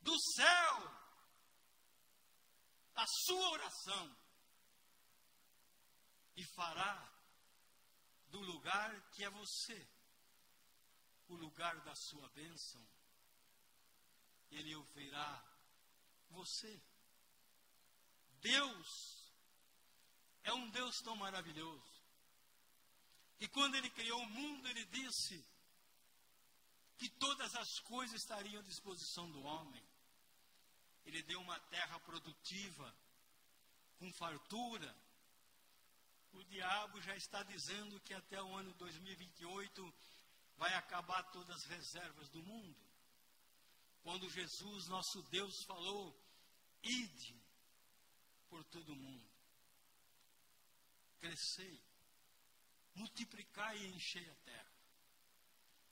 do 0.00 0.18
céu 0.34 0.96
a 2.94 3.06
sua 3.06 3.50
oração 3.50 4.16
e 6.34 6.44
fará 6.54 7.12
do 8.28 8.40
lugar 8.40 9.10
que 9.12 9.24
é 9.24 9.30
você 9.30 9.95
o 11.28 11.34
lugar 11.34 11.80
da 11.80 11.94
sua 11.94 12.28
bênção, 12.30 12.80
Ele 14.50 14.74
ouvirá 14.74 15.44
você. 16.30 16.80
Deus 18.40 19.16
é 20.44 20.52
um 20.52 20.70
Deus 20.70 21.00
tão 21.02 21.16
maravilhoso. 21.16 21.96
E 23.40 23.48
quando 23.48 23.74
Ele 23.74 23.90
criou 23.90 24.20
o 24.20 24.30
mundo, 24.30 24.68
Ele 24.68 24.84
disse 24.86 25.44
que 26.98 27.08
todas 27.10 27.54
as 27.54 27.80
coisas 27.80 28.20
estariam 28.20 28.60
à 28.60 28.64
disposição 28.64 29.30
do 29.30 29.42
homem. 29.42 29.82
Ele 31.04 31.22
deu 31.22 31.40
uma 31.40 31.58
terra 31.60 32.00
produtiva, 32.00 32.94
com 33.98 34.12
fartura. 34.14 34.96
O 36.32 36.42
diabo 36.44 37.00
já 37.00 37.14
está 37.16 37.42
dizendo 37.42 38.00
que 38.00 38.14
até 38.14 38.42
o 38.42 38.54
ano 38.54 38.72
2028 38.74 39.94
vai 40.56 40.72
acabar 40.74 41.22
todas 41.30 41.56
as 41.56 41.64
reservas 41.64 42.28
do 42.30 42.42
mundo. 42.42 42.76
Quando 44.02 44.30
Jesus, 44.30 44.86
nosso 44.88 45.22
Deus, 45.24 45.64
falou: 45.64 46.16
ide 46.82 47.40
por 48.48 48.62
todo 48.64 48.92
o 48.92 48.96
mundo, 48.96 49.28
crescei, 51.18 51.82
multiplicai 52.94 53.76
e 53.78 53.94
enchei 53.94 54.28
a 54.30 54.34
terra. 54.36 54.72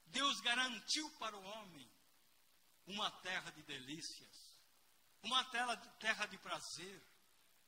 Deus 0.07 0.41
garantiu 0.41 1.11
para 1.19 1.37
o 1.37 1.43
homem 1.43 1.91
uma 2.87 3.11
terra 3.11 3.51
de 3.51 3.63
delícias, 3.63 4.57
uma 5.23 5.43
terra 5.45 6.27
de 6.27 6.39
prazer, 6.39 7.03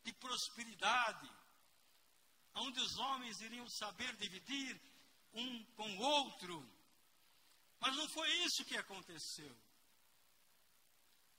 de 0.04 0.12
prosperidade, 0.12 1.28
onde 2.54 2.80
os 2.80 2.96
homens 2.98 3.40
iriam 3.40 3.68
saber 3.68 4.14
dividir 4.16 4.80
um 5.32 5.64
com 5.74 5.96
o 5.96 6.00
outro. 6.00 6.75
Mas 7.80 7.96
não 7.96 8.08
foi 8.08 8.28
isso 8.44 8.64
que 8.64 8.76
aconteceu. 8.76 9.56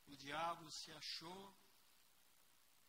O 0.07 0.15
diabo 0.15 0.69
se 0.71 0.91
achou 0.93 1.55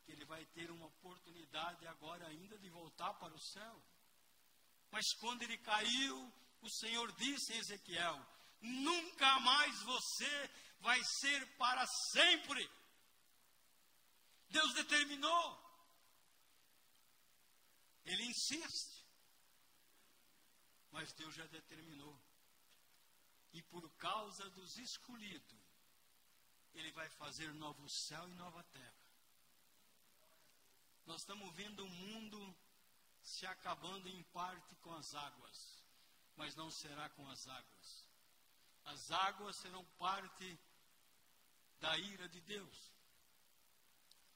que 0.05 0.13
ele 0.13 0.25
vai 0.25 0.45
ter 0.47 0.71
uma 0.71 0.87
oportunidade 0.87 1.87
agora 1.87 2.27
ainda 2.27 2.59
de 2.59 2.69
voltar 2.71 3.13
para 3.15 3.35
o 3.35 3.41
céu. 3.41 3.83
Mas 4.91 5.05
quando 5.21 5.43
ele 5.43 5.59
caiu, 5.59 6.33
o 6.63 6.71
Senhor 6.71 7.13
disse 7.13 7.53
em 7.53 7.59
Ezequiel: 7.59 8.27
Nunca 8.61 9.39
mais 9.41 9.83
você 9.83 10.51
vai 10.81 11.01
ser 11.21 11.57
para 11.57 11.87
sempre. 12.13 12.71
Deus 14.49 14.73
determinou. 14.75 15.69
Ele 18.05 18.25
insiste. 18.25 19.07
Mas 20.91 21.13
Deus 21.13 21.35
já 21.35 21.47
determinou. 21.47 22.19
E 23.59 23.63
por 23.63 23.91
causa 23.97 24.49
dos 24.51 24.79
escolhidos, 24.79 25.59
Ele 26.73 26.93
vai 26.93 27.09
fazer 27.09 27.53
novo 27.55 27.89
céu 27.89 28.29
e 28.29 28.35
nova 28.35 28.63
terra. 28.63 29.03
Nós 31.05 31.23
estamos 31.23 31.53
vendo 31.57 31.85
o 31.85 31.91
mundo 31.91 32.57
se 33.21 33.45
acabando 33.47 34.07
em 34.09 34.23
parte 34.41 34.77
com 34.77 34.95
as 34.95 35.13
águas, 35.13 35.83
mas 36.37 36.55
não 36.55 36.71
será 36.71 37.09
com 37.11 37.29
as 37.29 37.49
águas. 37.49 38.07
As 38.85 39.11
águas 39.11 39.57
serão 39.57 39.85
parte 39.99 40.57
da 41.81 41.99
ira 41.99 42.29
de 42.29 42.41
Deus. 42.43 42.93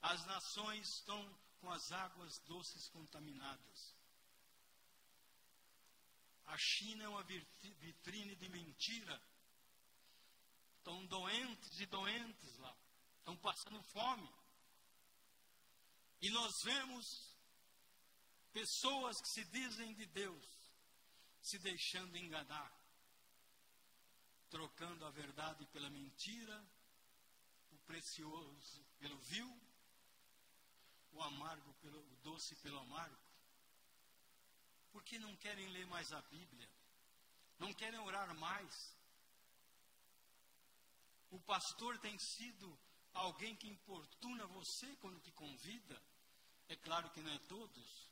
As 0.01 0.27
nações 0.27 0.89
estão 0.97 1.39
com 1.61 1.71
as 1.71 1.93
águas 1.93 2.41
doces 2.41 2.89
contaminadas. 2.89 3.92
A 6.47 6.57
China 6.59 7.05
é 7.05 7.09
uma 7.09 7.23
vitrine 7.23 8.35
de 8.37 8.49
mentira. 8.49 9.23
Estão 10.79 11.05
doentes 11.07 11.81
e 11.81 11.87
doentes 11.87 12.59
lá. 12.59 12.77
Estão 13.19 13.37
passando 13.37 13.83
fome. 13.85 14.29
E 16.21 16.31
nós 16.31 16.53
vemos 16.65 17.37
pessoas 18.53 19.21
que 19.21 19.29
se 19.29 19.45
dizem 19.47 19.95
de 19.95 20.07
Deus 20.07 20.63
se 21.41 21.59
deixando 21.59 22.17
enganar, 22.17 22.73
trocando 24.49 25.05
a 25.05 25.11
verdade 25.11 25.67
pela 25.67 25.91
mentira, 25.91 26.65
o 27.73 27.79
precioso 27.79 28.85
pelo 28.99 29.19
vil, 29.19 29.61
o 31.13 31.23
amargo 31.23 31.75
pelo 31.75 31.99
o 31.99 32.17
doce 32.23 32.55
pelo 32.57 32.79
amargo. 32.79 33.22
Porque 34.93 35.19
não 35.19 35.35
querem 35.37 35.67
ler 35.69 35.87
mais 35.87 36.13
a 36.13 36.21
Bíblia, 36.23 36.69
não 37.59 37.73
querem 37.73 37.99
orar 38.01 38.35
mais. 38.39 38.97
O 41.31 41.41
pastor 41.41 41.99
tem 41.99 42.17
sido 42.19 42.79
alguém 43.15 43.57
que 43.57 43.69
importuna 43.69 44.47
você 44.47 44.95
quando 44.97 45.21
te 45.21 45.33
convida. 45.33 46.03
É 46.69 46.77
claro 46.77 47.11
que 47.11 47.23
não 47.23 47.33
é 47.33 47.39
todos, 47.41 48.11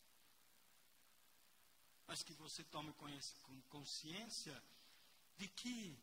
mas 2.07 2.23
que 2.25 2.35
você 2.35 2.65
tome 2.65 2.93
consciência 3.69 4.63
de 5.37 5.49
que 5.49 5.99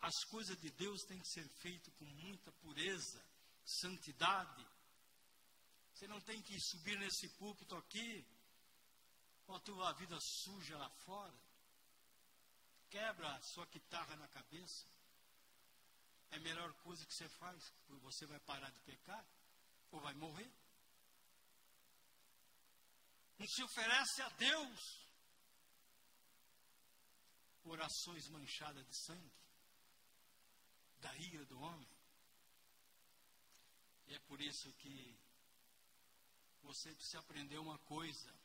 as 0.00 0.24
coisas 0.30 0.56
de 0.60 0.70
Deus 0.70 1.02
têm 1.04 1.18
que 1.18 1.28
ser 1.28 1.48
feitas 1.60 1.94
com 1.94 2.04
muita 2.04 2.52
pureza, 2.52 3.24
santidade. 3.64 4.66
Você 5.92 6.06
não 6.06 6.20
tem 6.20 6.40
que 6.42 6.58
subir 6.60 6.98
nesse 6.98 7.28
púlpito 7.38 7.74
aqui 7.76 8.26
com 9.46 9.54
a 9.54 9.60
tua 9.60 9.92
vida 9.94 10.18
suja 10.20 10.76
lá 10.76 10.90
fora. 11.04 11.34
Quebra 12.90 13.34
a 13.34 13.42
sua 13.42 13.66
guitarra 13.66 14.16
na 14.16 14.28
cabeça. 14.28 14.86
É 16.30 16.36
a 16.36 16.40
melhor 16.40 16.72
coisa 16.82 17.04
que 17.06 17.14
você 17.14 17.28
faz, 17.28 17.70
porque 17.86 18.02
você 18.02 18.26
vai 18.26 18.40
parar 18.40 18.70
de 18.70 18.80
pecar 18.80 19.24
ou 19.90 20.00
vai 20.00 20.14
morrer. 20.14 20.50
Não 23.38 23.46
se 23.46 23.62
oferece 23.62 24.22
a 24.22 24.28
Deus 24.30 25.04
orações 27.64 28.28
manchadas 28.28 28.86
de 28.86 28.96
sangue, 29.04 29.32
da 30.98 31.16
ira 31.16 31.44
do 31.46 31.58
homem. 31.60 31.88
E 34.06 34.14
é 34.14 34.18
por 34.20 34.40
isso 34.40 34.72
que 34.74 35.18
você 36.62 36.94
precisa 36.94 37.20
aprender 37.20 37.58
uma 37.58 37.78
coisa. 37.80 38.43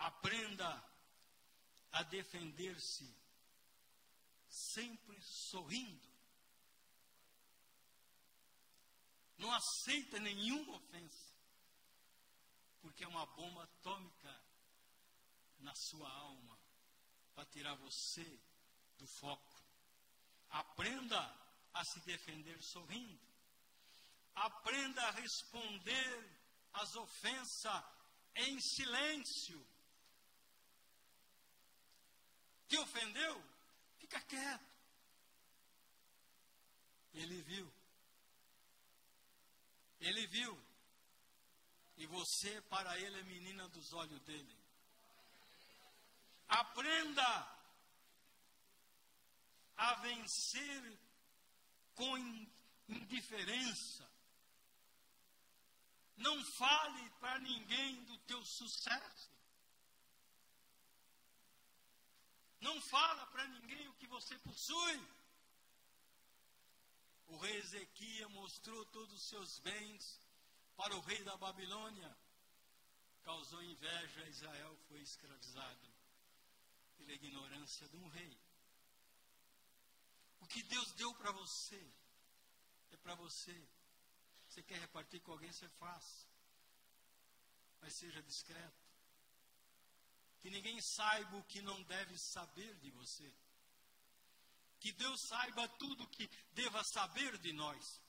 Aprenda 0.00 0.82
a 1.92 2.02
defender-se 2.04 3.14
sempre 4.48 5.20
sorrindo. 5.22 6.08
Não 9.36 9.52
aceita 9.52 10.18
nenhuma 10.20 10.76
ofensa, 10.76 11.34
porque 12.80 13.04
é 13.04 13.08
uma 13.08 13.26
bomba 13.26 13.64
atômica 13.64 14.44
na 15.58 15.74
sua 15.74 16.10
alma 16.10 16.58
para 17.34 17.44
tirar 17.46 17.74
você 17.74 18.40
do 18.98 19.06
foco. 19.06 19.62
Aprenda 20.48 21.18
a 21.74 21.84
se 21.84 22.00
defender 22.00 22.58
sorrindo. 22.62 23.28
Aprenda 24.34 25.02
a 25.02 25.10
responder 25.10 26.40
às 26.72 26.94
ofensas 26.96 27.84
em 28.34 28.58
silêncio. 28.60 29.66
Te 32.70 32.78
ofendeu? 32.78 33.44
Fica 33.98 34.20
quieto. 34.20 34.70
Ele 37.12 37.42
viu. 37.42 37.72
Ele 39.98 40.26
viu. 40.28 40.56
E 41.96 42.06
você, 42.06 42.60
para 42.62 42.96
ele, 42.96 43.18
é 43.18 43.22
menina 43.24 43.68
dos 43.70 43.92
olhos 43.92 44.20
dele. 44.20 44.56
Aprenda 46.48 47.58
a 49.76 49.94
vencer 49.96 50.98
com 51.96 52.16
indiferença. 52.88 54.08
Não 56.16 56.44
fale 56.56 57.10
para 57.18 57.40
ninguém 57.40 58.04
do 58.04 58.16
teu 58.18 58.44
sucesso. 58.44 59.28
Não 62.60 62.80
fala 62.82 63.26
para 63.28 63.46
ninguém 63.48 63.88
o 63.88 63.94
que 63.94 64.06
você 64.06 64.38
possui. 64.40 65.08
O 67.28 67.36
rei 67.38 67.56
Ezequias 67.56 68.30
mostrou 68.30 68.84
todos 68.86 69.14
os 69.14 69.22
seus 69.28 69.58
bens 69.60 70.20
para 70.76 70.94
o 70.96 71.00
rei 71.00 71.22
da 71.24 71.36
Babilônia. 71.36 72.16
Causou 73.22 73.62
inveja, 73.62 74.28
Israel 74.28 74.76
foi 74.88 75.00
escravizado 75.00 75.88
pela 76.96 77.12
ignorância 77.12 77.88
de 77.88 77.96
um 77.96 78.08
rei. 78.08 78.38
O 80.40 80.46
que 80.46 80.62
Deus 80.64 80.92
deu 80.92 81.14
para 81.14 81.32
você 81.32 81.82
é 82.90 82.96
para 82.96 83.14
você. 83.14 83.56
Você 84.48 84.62
quer 84.62 84.80
repartir 84.80 85.20
com 85.20 85.32
alguém, 85.32 85.52
você 85.52 85.68
faz. 85.68 86.26
Mas 87.80 87.94
seja 87.94 88.22
discreto. 88.22 88.89
Que 90.40 90.50
ninguém 90.50 90.80
saiba 90.80 91.36
o 91.36 91.44
que 91.44 91.60
não 91.60 91.82
deve 91.82 92.16
saber 92.18 92.74
de 92.76 92.90
você. 92.90 93.32
Que 94.78 94.92
Deus 94.92 95.20
saiba 95.20 95.68
tudo 95.68 96.04
o 96.04 96.08
que 96.08 96.28
deva 96.52 96.82
saber 96.82 97.36
de 97.38 97.52
nós. 97.52 98.00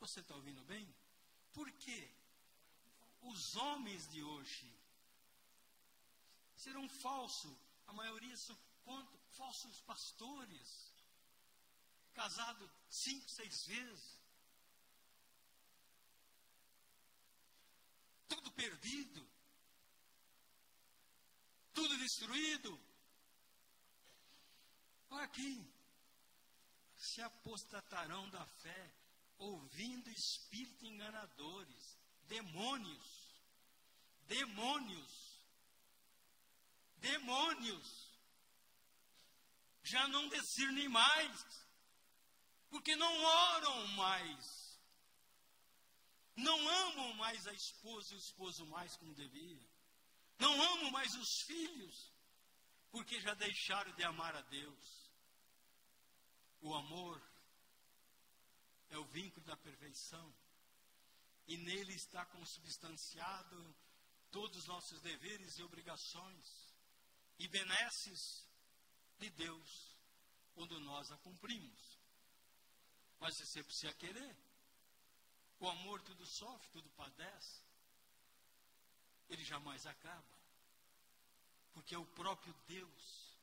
Você 0.00 0.20
está 0.20 0.34
ouvindo 0.34 0.62
bem? 0.64 0.92
Por 1.52 1.70
quê? 1.72 2.10
Os 3.22 3.54
homens 3.56 4.10
de 4.10 4.22
hoje 4.22 4.74
serão 6.56 6.88
falsos. 6.88 7.56
A 7.86 7.92
maioria 7.92 8.36
são 8.36 8.58
quanto? 8.84 9.20
falsos 9.30 9.80
pastores. 9.82 10.92
Casado 12.14 12.70
cinco, 12.88 13.28
seis 13.30 13.66
vezes. 13.66 14.19
Tudo 18.30 18.50
perdido. 18.52 19.28
Tudo 21.74 21.98
destruído. 21.98 22.80
Olha 25.10 25.24
aqui. 25.24 25.70
Se 26.96 27.20
apostatarão 27.22 28.28
da 28.30 28.46
fé, 28.62 28.94
ouvindo 29.38 30.10
espíritos 30.10 30.82
enganadores, 30.82 31.98
demônios, 32.28 33.08
demônios 34.26 35.30
demônios 37.00 38.10
já 39.82 40.06
não 40.08 40.28
discernem 40.28 40.88
mais. 40.88 41.60
porque 42.68 42.94
não 42.94 43.24
oram 43.24 43.86
mais, 43.88 44.59
não 46.40 46.68
amam 46.68 47.14
mais 47.14 47.46
a 47.46 47.52
esposa 47.52 48.12
e 48.12 48.16
o 48.16 48.18
esposo 48.18 48.66
mais 48.66 48.96
como 48.96 49.14
devia, 49.14 49.60
não 50.38 50.52
amam 50.72 50.90
mais 50.90 51.14
os 51.14 51.42
filhos, 51.42 52.12
porque 52.90 53.20
já 53.20 53.34
deixaram 53.34 53.92
de 53.92 54.02
amar 54.04 54.34
a 54.34 54.42
Deus. 54.42 55.10
O 56.60 56.74
amor 56.74 57.20
é 58.90 58.98
o 58.98 59.04
vínculo 59.04 59.44
da 59.46 59.56
perfeição, 59.56 60.34
e 61.46 61.56
nele 61.56 61.94
está 61.94 62.24
consubstanciado 62.26 63.76
todos 64.30 64.58
os 64.58 64.66
nossos 64.66 65.00
deveres 65.00 65.58
e 65.58 65.62
obrigações 65.62 66.74
e 67.38 67.48
benesses 67.48 68.46
de 69.18 69.30
Deus 69.30 69.96
quando 70.54 70.78
nós 70.80 71.10
a 71.10 71.16
cumprimos. 71.18 71.98
Mas 73.18 73.36
você 73.36 73.62
precisa 73.62 73.92
querer. 73.94 74.36
O 75.60 75.68
amor 75.68 76.00
tudo 76.02 76.24
sofre, 76.26 76.70
tudo 76.72 76.88
padece. 76.90 77.62
Ele 79.28 79.44
jamais 79.44 79.86
acaba. 79.86 80.40
Porque 81.72 81.94
é 81.94 81.98
o 81.98 82.06
próprio 82.06 82.54
Deus 82.66 83.38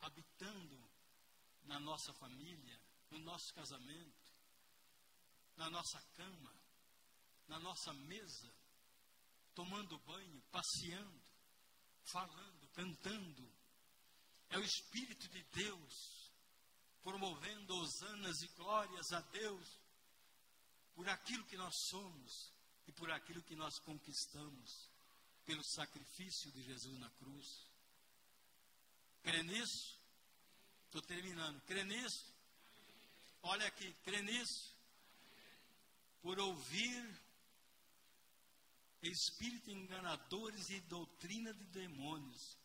habitando 0.00 0.90
na 1.64 1.80
nossa 1.80 2.12
família, 2.14 2.80
no 3.10 3.18
nosso 3.20 3.52
casamento, 3.54 4.28
na 5.56 5.70
nossa 5.70 6.00
cama, 6.16 6.54
na 7.48 7.58
nossa 7.58 7.92
mesa, 7.94 8.54
tomando 9.54 9.98
banho, 10.00 10.42
passeando, 10.52 11.24
falando, 12.12 12.68
cantando. 12.74 13.52
É 14.50 14.58
o 14.58 14.62
Espírito 14.62 15.28
de 15.28 15.42
Deus 15.44 16.30
promovendo 17.02 17.74
hosanas 17.74 18.40
e 18.42 18.48
glórias 18.48 19.12
a 19.12 19.20
Deus 19.20 19.77
por 20.98 21.08
aquilo 21.08 21.44
que 21.44 21.56
nós 21.56 21.76
somos 21.76 22.52
e 22.84 22.90
por 22.90 23.08
aquilo 23.12 23.40
que 23.44 23.54
nós 23.54 23.78
conquistamos 23.78 24.90
pelo 25.46 25.62
sacrifício 25.62 26.50
de 26.50 26.60
Jesus 26.60 26.98
na 26.98 27.08
cruz. 27.10 27.70
Crê 29.22 29.44
nisso? 29.44 29.96
Estou 30.86 31.00
terminando. 31.02 31.60
Crê 31.66 31.84
nisso? 31.84 32.26
Olha 33.42 33.64
aqui, 33.68 33.94
crê 34.02 34.22
nisso? 34.22 34.74
Por 36.20 36.36
ouvir 36.40 37.20
espírito 39.00 39.70
enganadores 39.70 40.68
e 40.70 40.80
doutrina 40.80 41.54
de 41.54 41.64
demônios, 41.66 42.58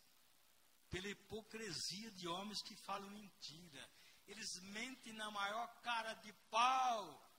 pela 0.89 1.07
hipocrisia 1.07 2.09
de 2.09 2.27
homens 2.27 2.63
que 2.63 2.75
falam 2.77 3.11
mentira. 3.11 3.87
Eles 4.25 4.59
mentem 4.71 5.13
na 5.13 5.29
maior 5.29 5.67
cara 5.83 6.15
de 6.15 6.33
pau. 6.49 7.29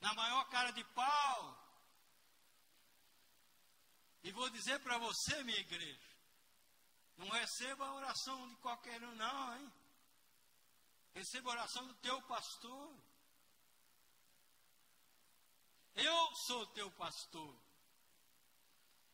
Na 0.00 0.14
maior 0.14 0.44
cara 0.48 0.70
de 0.72 0.84
pau. 0.84 1.68
E 4.22 4.32
vou 4.32 4.48
dizer 4.50 4.78
para 4.80 4.98
você, 4.98 5.42
minha 5.44 5.58
igreja, 5.58 6.08
não 7.16 7.28
receba 7.28 7.86
a 7.86 7.94
oração 7.94 8.48
de 8.48 8.56
qualquer 8.56 9.02
um, 9.02 9.14
não, 9.14 9.56
hein? 9.56 9.72
Receba 11.14 11.50
a 11.50 11.54
oração 11.54 11.86
do 11.86 11.94
teu 11.94 12.20
pastor. 12.22 12.94
Eu 15.94 16.34
sou 16.46 16.66
teu 16.68 16.90
pastor. 16.92 17.56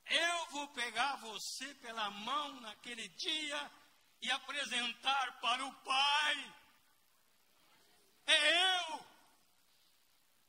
Eu 0.07 0.47
vou 0.51 0.69
pegar 0.69 1.17
você 1.17 1.75
pela 1.77 2.11
mão 2.11 2.61
naquele 2.61 3.09
dia 3.09 3.73
e 4.21 4.31
apresentar 4.31 5.41
para 5.41 5.65
o 5.65 5.75
Pai. 5.83 6.55
É 8.27 8.91
eu, 8.93 9.07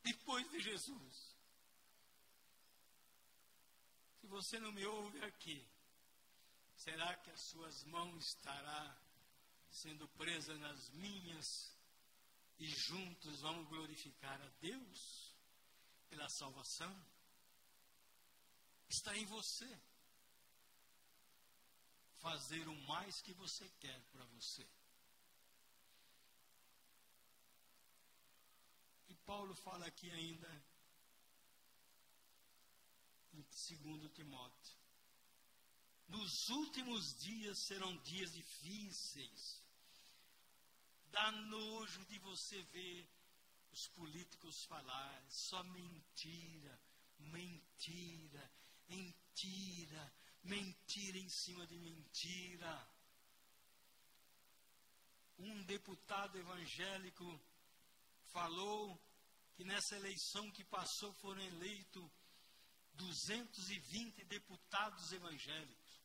depois 0.06 0.50
de 0.52 0.60
Jesus. 0.62 1.36
Se 4.22 4.28
você 4.28 4.60
não 4.60 4.72
me 4.72 4.86
ouve 4.86 5.22
aqui, 5.26 5.68
será 6.78 7.16
que 7.18 7.32
as 7.32 7.42
suas 7.42 7.84
mãos 7.86 8.26
estará 8.26 8.98
sendo 9.70 10.08
presas 10.10 10.58
nas 10.60 10.90
minhas 10.92 11.76
e 12.58 12.66
juntos 12.68 13.42
vamos 13.42 13.68
glorificar 13.68 14.42
a 14.42 14.50
Deus? 14.62 15.36
pela 16.16 16.30
salvação 16.30 17.06
está 18.90 19.16
em 19.18 19.26
você. 19.26 19.70
Fazer 22.20 22.68
o 22.68 22.76
mais 22.88 23.22
que 23.22 23.34
você 23.34 23.70
quer 23.80 24.02
para 24.12 24.24
você. 24.26 24.66
Paulo 29.26 29.56
fala 29.56 29.88
aqui 29.88 30.10
ainda 30.12 30.64
em 33.34 33.42
2 33.42 34.12
Timóteo. 34.14 34.76
Nos 36.08 36.50
últimos 36.50 37.20
dias 37.20 37.58
serão 37.58 37.98
dias 37.98 38.32
difíceis. 38.34 39.64
Dá 41.08 41.32
nojo 41.32 42.06
de 42.06 42.20
você 42.20 42.62
ver 42.64 43.10
os 43.72 43.88
políticos 43.90 44.64
falar, 44.66 45.26
só 45.28 45.64
mentira, 45.64 46.80
mentira, 47.18 48.52
mentira, 48.88 50.14
mentira 50.44 51.18
em 51.18 51.30
cima 51.30 51.66
de 51.66 51.78
mentira. 51.80 52.88
Um 55.40 55.64
deputado 55.64 56.38
evangélico 56.38 57.42
falou 58.28 58.98
que 59.56 59.64
nessa 59.64 59.96
eleição 59.96 60.52
que 60.52 60.64
passou 60.66 61.14
foram 61.14 61.42
eleitos 61.42 62.12
220 62.94 64.24
deputados 64.26 65.12
evangélicos, 65.12 66.02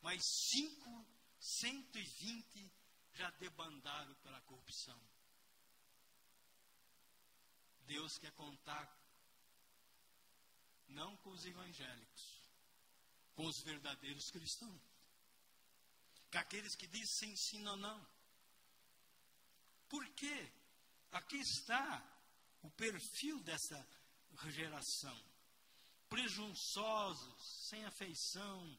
mas 0.00 0.20
5, 0.52 1.06
120 1.38 2.72
já 3.14 3.30
debandaram 3.32 4.14
pela 4.16 4.40
corrupção. 4.42 5.00
Deus 7.86 8.18
quer 8.18 8.32
contar 8.32 8.86
não 10.88 11.16
com 11.18 11.30
os 11.30 11.44
evangélicos, 11.44 12.40
com 13.34 13.46
os 13.46 13.62
verdadeiros 13.62 14.30
cristãos. 14.30 14.82
Com 16.30 16.38
aqueles 16.38 16.74
que 16.74 16.86
dizem 16.86 17.34
sim 17.36 17.66
ou 17.66 17.76
não. 17.76 18.06
Por 19.88 20.06
quê? 20.14 20.52
Aqui 21.12 21.36
está 21.36 22.13
o 22.64 22.70
perfil 22.70 23.40
dessa 23.42 23.86
geração. 24.50 25.16
Presunçosos, 26.08 27.68
sem 27.68 27.84
afeição, 27.84 28.78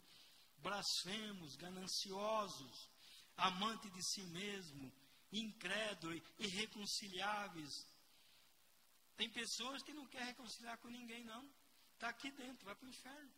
blasfemos, 0.57 1.55
gananciosos, 1.55 2.89
amante 3.37 3.89
de 3.89 4.01
si 4.11 4.23
mesmo, 4.23 4.91
incrédulos, 5.31 6.21
irreconciliáveis, 6.37 7.85
tem 9.17 9.29
pessoas 9.29 9.81
que 9.83 9.93
não 9.93 10.05
querem 10.07 10.27
reconciliar 10.27 10.77
com 10.79 10.89
ninguém, 10.89 11.23
não. 11.23 11.49
Está 11.93 12.09
aqui 12.09 12.29
dentro, 12.31 12.65
vai 12.65 12.75
para 12.75 12.85
o 12.85 12.89
inferno. 12.89 13.31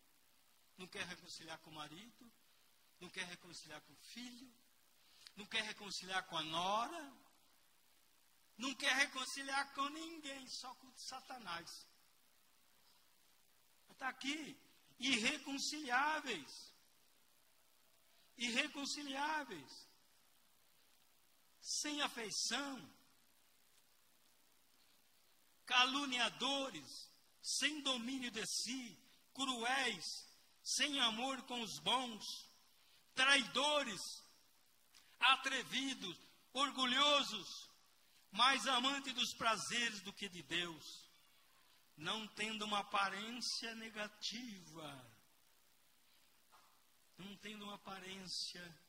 Não 0.77 0.87
quer 0.87 1.05
reconciliar 1.05 1.59
com 1.59 1.69
o 1.69 1.75
marido, 1.75 2.31
não 2.99 3.09
quer 3.09 3.25
reconciliar 3.25 3.81
com 3.81 3.93
o 3.93 3.97
filho, 4.13 4.51
não 5.35 5.45
quer 5.45 5.63
reconciliar 5.63 6.25
com 6.27 6.37
a 6.37 6.43
nora, 6.43 7.13
não 8.57 8.73
quer 8.75 8.93
reconciliar 8.95 9.73
com 9.73 9.87
ninguém, 9.89 10.47
só 10.47 10.73
com 10.75 10.91
Satanás. 10.97 11.87
Está 13.91 14.09
aqui, 14.09 14.59
irreconciliáveis. 14.99 16.73
Irreconciliáveis. 18.37 19.87
Sem 21.59 22.01
afeição, 22.01 22.97
caluniadores, 25.65 27.11
sem 27.41 27.81
domínio 27.81 28.31
de 28.31 28.45
si, 28.45 28.97
cruéis, 29.33 30.05
sem 30.63 30.99
amor 31.01 31.41
com 31.43 31.61
os 31.61 31.79
bons, 31.79 32.23
traidores, 33.13 34.01
atrevidos, 35.19 36.17
orgulhosos, 36.53 37.66
mais 38.31 38.65
amantes 38.67 39.13
dos 39.13 39.33
prazeres 39.33 40.01
do 40.01 40.13
que 40.13 40.27
de 40.29 40.43
Deus, 40.43 41.07
não 41.95 42.27
tendo 42.29 42.65
uma 42.65 42.79
aparência 42.79 43.73
negativa, 43.75 45.17
não 47.17 47.35
tendo 47.37 47.65
uma 47.65 47.75
aparência 47.75 48.87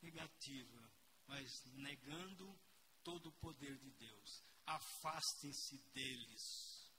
negativa, 0.00 0.92
mas 1.26 1.64
negando 1.74 2.58
todo 3.04 3.28
o 3.28 3.32
poder 3.32 3.76
de 3.78 3.90
Deus 3.92 4.42
afastem-se 4.66 5.78
deles. 5.92 6.90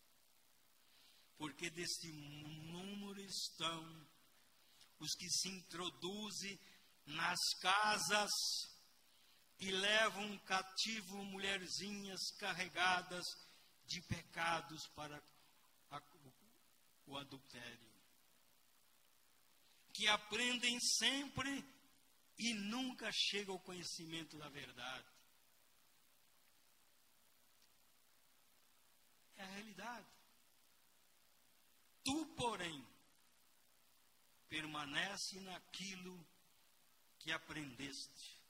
Porque 1.38 1.70
deste 1.70 2.12
número 2.12 3.20
estão 3.22 4.08
os 5.00 5.16
que 5.16 5.28
se 5.30 5.50
introduzem 5.50 6.60
nas 7.06 7.40
casas 7.60 8.30
e 9.62 9.70
levam 9.70 10.40
cativo 10.40 11.24
mulherzinhas 11.24 12.32
carregadas 12.40 13.24
de 13.86 14.02
pecados 14.02 14.88
para 14.96 15.24
a, 15.92 16.02
o 17.06 17.16
adultério. 17.16 17.92
Que 19.94 20.08
aprendem 20.08 20.80
sempre 20.80 21.64
e 22.40 22.56
nunca 22.56 23.12
chegam 23.14 23.54
ao 23.54 23.62
conhecimento 23.62 24.36
da 24.40 24.50
verdade. 24.50 25.08
É 29.36 29.44
a 29.44 29.48
realidade. 29.48 30.08
Tu, 32.04 32.26
porém, 32.36 32.84
permanece 34.50 35.40
naquilo 35.42 36.28
que 37.20 37.32
aprendeste 37.32 38.41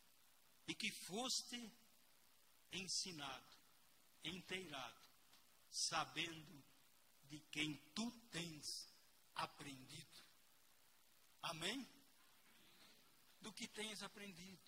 e 0.72 0.74
que 0.74 0.90
foste 0.90 1.70
ensinado, 2.72 3.54
inteirado, 4.24 5.02
sabendo 5.70 6.64
de 7.26 7.42
quem 7.52 7.76
tu 7.94 8.10
tens 8.32 8.88
aprendido. 9.36 10.22
Amém? 11.42 11.86
Do 13.42 13.52
que 13.52 13.68
tens 13.68 14.02
aprendido. 14.02 14.62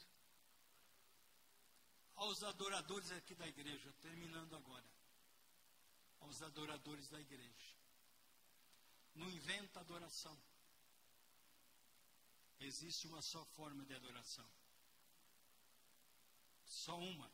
Aos 2.17 2.43
adoradores 2.43 3.09
aqui 3.11 3.33
da 3.35 3.47
igreja, 3.47 3.93
terminando 4.01 4.57
agora. 4.57 4.91
Aos 6.19 6.41
adoradores 6.41 7.07
da 7.07 7.21
igreja. 7.21 7.77
Não 9.15 9.31
inventa 9.31 9.79
adoração. 9.79 10.37
Existe 12.59 13.07
uma 13.07 13.21
só 13.21 13.45
forma 13.45 13.85
de 13.85 13.93
adoração. 13.93 14.62
Só 16.73 16.97
uma. 16.97 17.31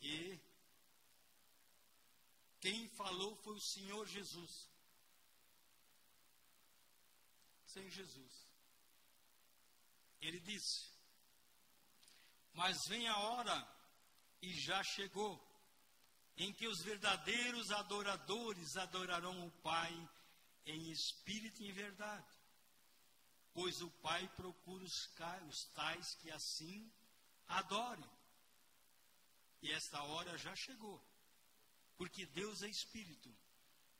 E 0.00 0.40
quem 2.60 2.88
falou 2.90 3.36
foi 3.36 3.54
o 3.54 3.60
Senhor 3.60 4.06
Jesus. 4.06 4.70
Sem 7.66 7.88
Jesus. 7.90 8.46
Ele 10.20 10.40
disse: 10.40 10.90
Mas 12.52 12.76
vem 12.88 13.06
a 13.08 13.18
hora, 13.18 13.56
e 14.42 14.52
já 14.60 14.82
chegou, 14.82 15.40
em 16.36 16.52
que 16.52 16.66
os 16.66 16.82
verdadeiros 16.82 17.70
adoradores 17.70 18.76
adorarão 18.76 19.46
o 19.46 19.50
Pai 19.62 19.92
em 20.66 20.90
espírito 20.90 21.62
e 21.62 21.68
em 21.68 21.72
verdade. 21.72 22.42
Pois 23.54 23.80
o 23.80 23.90
Pai 24.02 24.28
procura 24.34 24.84
os, 24.84 25.64
tais 25.74 26.14
que 26.16 26.30
assim 26.30 26.92
adorem. 27.48 28.10
E 29.62 29.70
esta 29.70 30.02
hora 30.02 30.36
já 30.38 30.54
chegou. 30.56 31.02
Porque 31.96 32.26
Deus 32.26 32.62
é 32.62 32.68
espírito. 32.68 33.34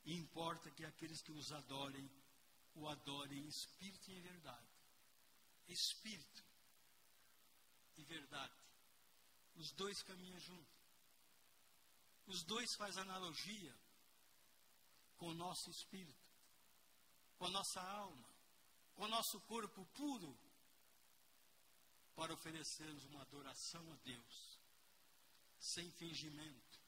E 0.04 0.14
importa 0.14 0.70
que 0.70 0.84
aqueles 0.84 1.22
que 1.22 1.32
os 1.32 1.52
adorem, 1.52 2.10
o 2.74 2.88
adorem 2.88 3.38
em 3.38 3.48
espírito 3.48 4.10
e 4.10 4.16
em 4.16 4.20
verdade. 4.20 4.68
Espírito 5.68 6.44
e 7.96 8.04
verdade. 8.04 8.54
Os 9.54 9.70
dois 9.72 10.02
caminham 10.02 10.38
juntos. 10.40 10.82
Os 12.26 12.42
dois 12.44 12.74
faz 12.76 12.96
analogia 12.96 13.74
com 15.16 15.28
o 15.28 15.34
nosso 15.34 15.70
espírito, 15.70 16.26
com 17.38 17.46
a 17.46 17.50
nossa 17.50 17.80
alma, 17.80 18.28
com 18.94 19.04
o 19.04 19.08
nosso 19.08 19.40
corpo 19.42 19.84
puro 19.86 20.36
para 22.14 22.32
oferecermos 22.32 23.04
uma 23.06 23.22
adoração 23.22 23.92
a 23.92 23.96
Deus, 23.96 24.58
sem 25.58 25.90
fingimento, 25.92 26.80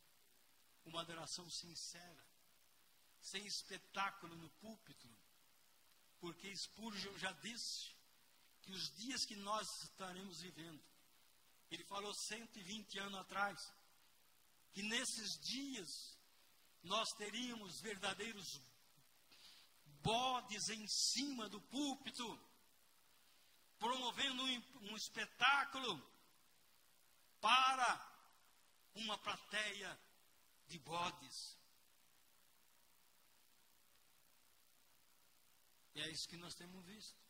uma 0.84 1.00
adoração 1.00 1.48
sincera, 1.50 2.26
sem 3.20 3.46
espetáculo 3.46 4.36
no 4.36 4.50
púlpito, 4.50 5.08
porque 6.20 6.54
Spurgeon 6.56 7.16
já 7.18 7.32
disse 7.32 7.94
que 8.62 8.72
os 8.72 8.94
dias 8.96 9.24
que 9.24 9.36
nós 9.36 9.66
estaremos 9.84 10.40
vivendo, 10.40 10.82
ele 11.70 11.84
falou 11.84 12.14
120 12.14 12.98
anos 12.98 13.20
atrás, 13.20 13.72
que 14.72 14.82
nesses 14.82 15.38
dias 15.40 16.18
nós 16.82 17.08
teríamos 17.12 17.80
verdadeiros 17.80 18.60
bodes 20.02 20.68
em 20.68 20.86
cima 20.86 21.48
do 21.48 21.60
púlpito, 21.62 22.38
promovendo 23.84 24.42
um, 24.44 24.96
espetáculo 24.96 26.02
para 27.38 27.88
uma 28.94 29.18
plateia 29.18 30.00
de 30.68 30.78
bodes. 30.78 31.58
E 35.94 36.00
é 36.00 36.10
isso 36.10 36.26
que 36.30 36.38
nós 36.38 36.54
temos 36.54 36.82
visto. 36.86 37.22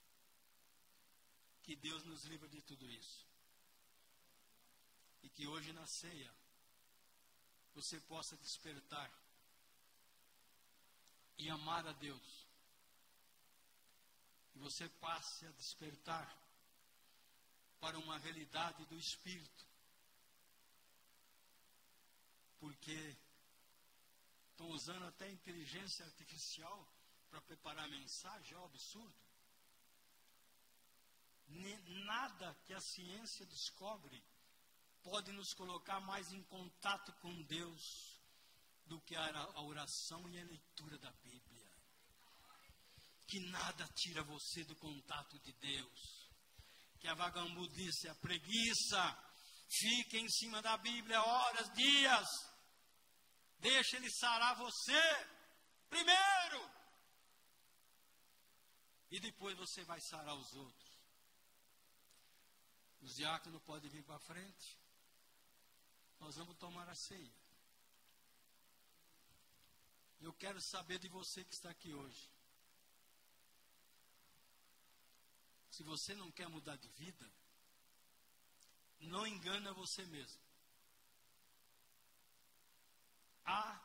Que 1.64 1.74
Deus 1.74 2.04
nos 2.04 2.22
livre 2.26 2.48
de 2.48 2.62
tudo 2.62 2.88
isso. 2.88 3.26
E 5.24 5.28
que 5.28 5.48
hoje 5.48 5.72
na 5.72 5.86
ceia 5.88 6.32
você 7.74 7.98
possa 8.02 8.36
despertar 8.36 9.10
e 11.36 11.50
amar 11.50 11.84
a 11.84 11.92
Deus. 11.94 12.46
E 14.54 14.58
você 14.60 14.88
passe 14.88 15.44
a 15.48 15.50
despertar 15.50 16.43
para 17.84 17.98
uma 17.98 18.16
realidade 18.16 18.82
do 18.86 18.98
Espírito. 18.98 19.66
Porque 22.58 23.14
estão 24.52 24.68
usando 24.70 25.04
até 25.04 25.30
inteligência 25.30 26.02
artificial 26.06 26.88
para 27.28 27.42
preparar 27.42 27.86
mensagem, 27.90 28.54
é 28.54 28.58
um 28.58 28.64
absurdo. 28.64 29.14
Nada 32.06 32.56
que 32.64 32.72
a 32.72 32.80
ciência 32.80 33.44
descobre 33.44 34.24
pode 35.02 35.30
nos 35.32 35.52
colocar 35.52 36.00
mais 36.00 36.32
em 36.32 36.42
contato 36.44 37.12
com 37.20 37.42
Deus 37.42 38.18
do 38.86 38.98
que 39.02 39.14
a 39.14 39.60
oração 39.60 40.26
e 40.30 40.40
a 40.40 40.44
leitura 40.44 40.96
da 40.96 41.12
Bíblia. 41.22 41.70
Que 43.26 43.40
nada 43.40 43.86
tira 43.88 44.22
você 44.22 44.64
do 44.64 44.74
contato 44.76 45.38
de 45.40 45.52
Deus 45.52 46.23
que 47.04 47.08
a 47.08 47.14
vagabundice, 47.14 48.08
a 48.08 48.14
preguiça, 48.14 49.02
fique 49.68 50.16
em 50.16 50.26
cima 50.30 50.62
da 50.62 50.78
Bíblia 50.78 51.22
horas, 51.22 51.70
dias. 51.74 52.26
Deixa 53.58 53.98
ele 53.98 54.10
sarar 54.10 54.56
você 54.56 55.02
primeiro. 55.90 56.70
E 59.10 59.20
depois 59.20 59.54
você 59.58 59.84
vai 59.84 60.00
sarar 60.00 60.34
os 60.34 60.50
outros. 60.54 60.98
Os 63.02 63.14
diáconos 63.16 63.62
podem 63.64 63.90
vir 63.90 64.02
para 64.02 64.18
frente. 64.20 64.78
Nós 66.18 66.34
vamos 66.36 66.56
tomar 66.56 66.88
a 66.88 66.94
ceia. 66.94 67.34
Eu 70.22 70.32
quero 70.32 70.58
saber 70.62 70.98
de 70.98 71.08
você 71.08 71.44
que 71.44 71.52
está 71.52 71.68
aqui 71.68 71.92
hoje. 71.92 72.33
Se 75.74 75.82
você 75.82 76.14
não 76.14 76.30
quer 76.30 76.48
mudar 76.48 76.76
de 76.76 76.88
vida, 76.90 77.28
não 79.00 79.26
engana 79.26 79.72
você 79.72 80.04
mesmo. 80.06 80.40
A 83.44 83.82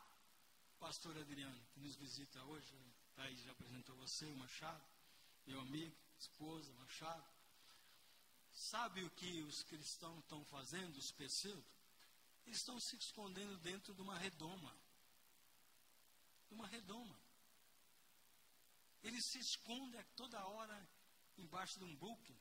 pastora 0.78 1.20
Adriana, 1.20 1.60
que 1.72 1.80
nos 1.80 1.96
visita 1.96 2.40
hoje, 2.44 2.72
Thaís 3.16 3.40
já 3.40 3.50
apresentou 3.50 3.96
você, 3.96 4.24
o 4.26 4.36
Machado, 4.36 4.84
meu 5.44 5.58
amigo, 5.62 5.92
esposa, 6.16 6.72
Machado. 6.74 7.28
Sabe 8.52 9.02
o 9.02 9.10
que 9.10 9.42
os 9.42 9.64
cristãos 9.64 10.20
estão 10.20 10.44
fazendo, 10.44 10.96
os 10.96 11.10
pseudos? 11.10 11.64
Eles 12.46 12.58
estão 12.58 12.78
se 12.78 12.94
escondendo 12.94 13.58
dentro 13.58 13.92
de 13.92 14.00
uma 14.00 14.16
redoma. 14.16 14.72
De 16.46 16.54
uma 16.54 16.68
redoma. 16.68 17.18
Eles 19.02 19.24
se 19.24 19.40
escondem 19.40 20.00
a 20.00 20.04
toda 20.14 20.46
hora 20.46 20.88
embaixo 21.38 21.78
de 21.78 21.84
um 21.84 21.96
buque, 21.96 22.36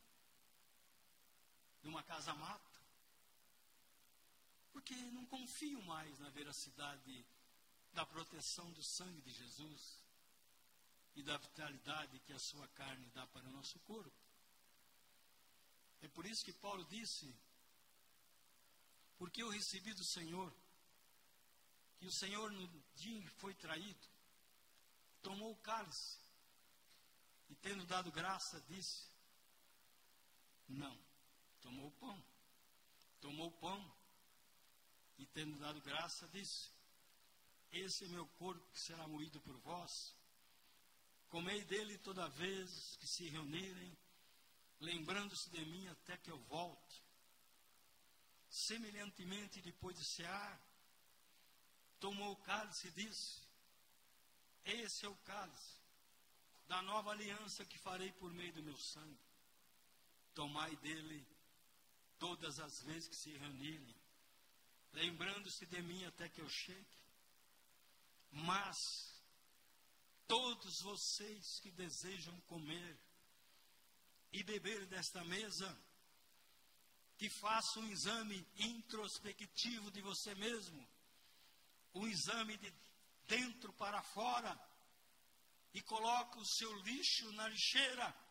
de 1.81 1.87
uma 1.87 2.03
casa-mata, 2.03 2.69
porque 4.71 4.95
não 5.11 5.25
confio 5.25 5.81
mais 5.83 6.19
na 6.19 6.29
veracidade 6.29 7.25
da 7.93 8.05
proteção 8.05 8.71
do 8.71 8.83
sangue 8.83 9.21
de 9.21 9.31
Jesus 9.31 9.99
e 11.15 11.23
da 11.23 11.37
vitalidade 11.37 12.19
que 12.19 12.33
a 12.33 12.39
sua 12.39 12.67
carne 12.69 13.05
dá 13.13 13.25
para 13.27 13.47
o 13.47 13.51
nosso 13.51 13.79
corpo. 13.79 14.11
É 16.01 16.07
por 16.07 16.25
isso 16.25 16.45
que 16.45 16.53
Paulo 16.53 16.85
disse: 16.85 17.33
Porque 19.17 19.41
eu 19.41 19.49
recebi 19.49 19.93
do 19.93 20.03
Senhor, 20.03 20.53
que 21.97 22.05
o 22.05 22.11
Senhor, 22.11 22.51
no 22.51 22.67
dia 22.95 23.17
em 23.17 23.21
que 23.21 23.29
foi 23.31 23.53
traído, 23.53 24.07
tomou 25.21 25.51
o 25.51 25.57
cálice 25.57 26.17
e 27.49 27.55
tendo 27.55 27.85
dado 27.85 28.11
graça, 28.11 28.61
disse: 28.67 29.07
Não, 30.67 30.97
tomou 31.61 31.87
o 31.87 31.91
pão. 31.91 32.23
tomou 33.19 33.47
o 33.47 33.59
pão 33.59 33.97
e, 35.17 35.25
tendo 35.25 35.57
dado 35.57 35.81
graça, 35.81 36.27
disse: 36.27 36.71
Esse 37.71 38.05
é 38.05 38.07
meu 38.09 38.27
corpo 38.27 38.71
que 38.71 38.79
será 38.79 39.07
moído 39.07 39.41
por 39.41 39.57
vós. 39.57 40.15
Comei 41.27 41.63
dele 41.65 41.97
toda 41.97 42.29
vez 42.29 42.95
que 42.97 43.07
se 43.07 43.27
reunirem, 43.27 43.97
lembrando-se 44.79 45.49
de 45.49 45.65
mim 45.65 45.87
até 45.87 46.17
que 46.17 46.31
eu 46.31 46.39
volte. 46.43 47.03
Semelhantemente, 48.49 49.61
depois 49.61 49.95
de 49.97 50.03
cear, 50.03 50.59
tomou 51.99 52.31
o 52.31 52.37
cálice 52.43 52.87
e 52.87 52.91
disse: 52.91 53.41
Esse 54.63 55.05
é 55.05 55.09
o 55.09 55.17
cálice 55.17 55.78
da 56.69 56.83
nova 56.83 57.11
aliança 57.11 57.65
que 57.65 57.79
farei 57.79 58.11
por 58.13 58.31
meio 58.31 58.53
do 58.53 58.61
meu 58.61 58.77
sangue. 58.77 59.19
Tomai 60.35 60.75
dele 60.77 61.27
todas 62.19 62.59
as 62.59 62.83
vezes 62.83 63.09
que 63.09 63.15
se 63.15 63.31
reunirem, 63.31 63.95
lembrando-se 64.93 65.65
de 65.65 65.81
mim 65.81 66.05
até 66.05 66.29
que 66.29 66.39
eu 66.39 66.47
chegue. 66.47 66.97
Mas 68.31 68.77
todos 70.27 70.81
vocês 70.81 71.59
que 71.59 71.71
desejam 71.71 72.39
comer 72.41 72.99
e 74.31 74.43
beber 74.43 74.85
desta 74.85 75.23
mesa, 75.23 75.75
que 77.17 77.31
façam 77.31 77.81
um 77.81 77.91
exame 77.91 78.47
introspectivo 78.57 79.89
de 79.89 80.01
você 80.01 80.35
mesmo, 80.35 80.87
um 81.95 82.05
exame 82.05 82.55
de 82.57 82.71
dentro 83.27 83.73
para 83.73 84.03
fora, 84.03 84.68
e 85.73 85.81
coloque 85.81 86.39
o 86.39 86.45
seu 86.45 86.73
lixo 86.81 87.31
na 87.33 87.47
lixeira 87.47 88.29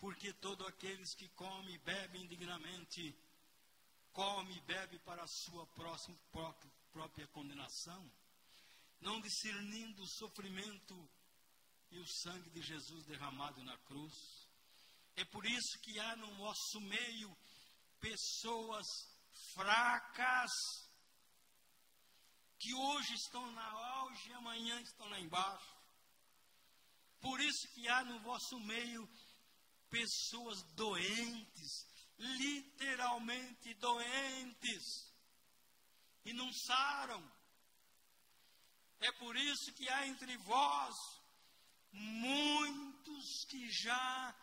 porque 0.00 0.32
todo 0.32 0.66
aqueles 0.66 1.14
que 1.14 1.28
come 1.28 1.74
e 1.74 1.78
bebe 1.78 2.18
indignamente, 2.18 3.14
come 4.12 4.56
e 4.56 4.60
bebe 4.62 4.98
para 5.00 5.22
a 5.22 5.28
sua 5.28 5.66
próxima, 5.66 6.16
própria 6.90 7.26
condenação, 7.28 8.10
não 8.98 9.20
discernindo 9.20 10.02
o 10.02 10.08
sofrimento 10.08 11.08
e 11.90 11.98
o 11.98 12.06
sangue 12.06 12.48
de 12.50 12.62
Jesus 12.62 13.04
derramado 13.04 13.62
na 13.62 13.76
cruz. 13.78 14.48
É 15.16 15.24
por 15.26 15.44
isso 15.44 15.78
que 15.80 16.00
há 16.00 16.16
no 16.16 16.34
nosso 16.34 16.80
meio 16.80 17.36
pessoas 18.00 18.86
fracas, 19.52 20.50
que 22.60 22.74
hoje 22.74 23.14
estão 23.14 23.50
na 23.52 23.64
auge 23.64 24.28
e 24.28 24.34
amanhã 24.34 24.78
estão 24.82 25.08
lá 25.08 25.18
embaixo. 25.18 25.74
Por 27.18 27.40
isso 27.40 27.66
que 27.72 27.88
há 27.88 28.04
no 28.04 28.20
vosso 28.20 28.60
meio 28.60 29.08
pessoas 29.88 30.62
doentes, 30.74 31.86
literalmente 32.18 33.72
doentes, 33.74 35.10
e 36.24 36.34
não 36.34 36.52
saram. 36.52 37.20
É 39.00 39.10
por 39.12 39.34
isso 39.36 39.72
que 39.72 39.88
há 39.88 40.06
entre 40.06 40.36
vós 40.36 40.94
muitos 41.92 43.44
que 43.46 43.70
já 43.70 44.34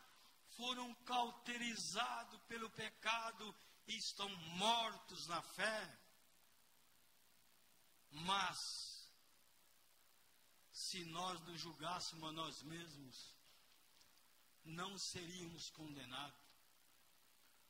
foram 0.56 0.92
cauterizados 1.06 2.42
pelo 2.48 2.70
pecado 2.72 3.56
e 3.88 3.96
estão 3.96 4.28
mortos 4.58 5.28
na 5.28 5.42
fé. 5.54 6.07
Mas, 8.26 9.10
se 10.72 11.04
nós 11.06 11.40
nos 11.42 11.60
julgássemos 11.60 12.30
a 12.30 12.32
nós 12.32 12.64
mesmos, 12.64 13.36
não 14.64 14.98
seríamos 14.98 15.70
condenados. 15.72 16.40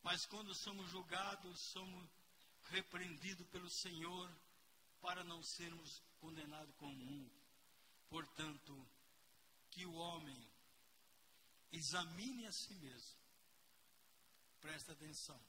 Mas 0.03 0.25
quando 0.25 0.53
somos 0.55 0.89
julgados, 0.89 1.59
somos 1.59 2.07
repreendidos 2.69 3.47
pelo 3.47 3.69
Senhor 3.69 4.31
para 5.01 5.23
não 5.23 5.43
sermos 5.43 6.01
condenados 6.19 6.73
como 6.75 7.03
um. 7.03 7.29
Portanto, 8.09 8.87
que 9.71 9.85
o 9.85 9.93
homem 9.93 10.49
examine 11.71 12.45
a 12.45 12.51
si 12.51 12.73
mesmo. 12.75 13.17
Presta 14.61 14.93
atenção. 14.93 15.39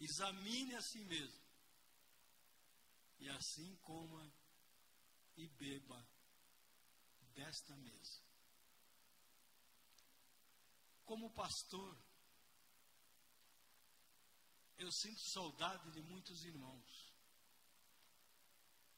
Examine 0.00 0.74
a 0.76 0.82
si 0.82 1.04
mesmo. 1.04 1.39
E 3.20 3.28
assim 3.28 3.76
coma 3.82 4.32
e 5.36 5.46
beba 5.46 6.06
desta 7.34 7.76
mesa. 7.76 8.20
Como 11.04 11.30
pastor, 11.30 11.96
eu 14.78 14.90
sinto 14.90 15.20
saudade 15.20 15.90
de 15.90 16.00
muitos 16.02 16.44
irmãos 16.44 17.12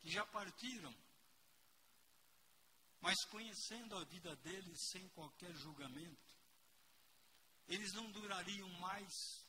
que 0.00 0.10
já 0.10 0.24
partiram, 0.26 0.94
mas 3.00 3.24
conhecendo 3.24 3.96
a 3.96 4.04
vida 4.04 4.34
deles 4.36 4.80
sem 4.80 5.08
qualquer 5.10 5.52
julgamento, 5.54 6.36
eles 7.66 7.92
não 7.92 8.10
durariam 8.12 8.68
mais 8.80 9.46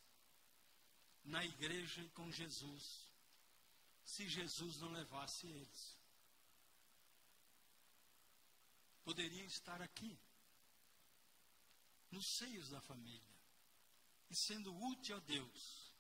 na 1.23 1.43
igreja 1.43 2.01
e 2.01 2.09
com 2.09 2.31
Jesus, 2.31 3.02
se 4.03 4.27
Jesus 4.27 4.77
não 4.77 4.91
levasse 4.91 5.47
eles. 5.47 5.97
Poderiam 9.03 9.45
estar 9.45 9.81
aqui 9.81 10.17
nos 12.11 12.25
seios 12.27 12.69
da 12.69 12.79
família 12.81 13.33
e 14.29 14.35
sendo 14.35 14.73
útil 14.85 15.17
a 15.17 15.19
Deus, 15.19 15.91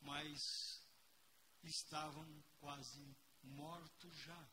mas 0.00 0.80
estavam 1.62 2.44
quase 2.60 3.16
mortos 3.42 4.14
já. 4.18 4.48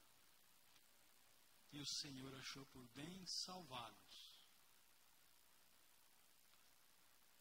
E 1.71 1.80
o 1.80 1.86
Senhor 1.86 2.34
achou 2.36 2.65
por 2.67 2.88
bem 2.89 3.26
salvá-los. 3.26 4.34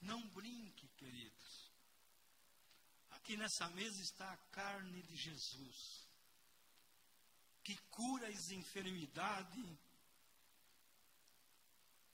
Não 0.00 0.26
brinque, 0.28 0.88
queridos. 0.96 1.61
Aqui 3.22 3.36
nessa 3.36 3.68
mesa 3.68 4.02
está 4.02 4.32
a 4.32 4.36
carne 4.50 5.00
de 5.00 5.16
Jesus, 5.16 6.08
que 7.62 7.76
cura 7.82 8.26
as 8.26 8.50
enfermidades 8.50 9.78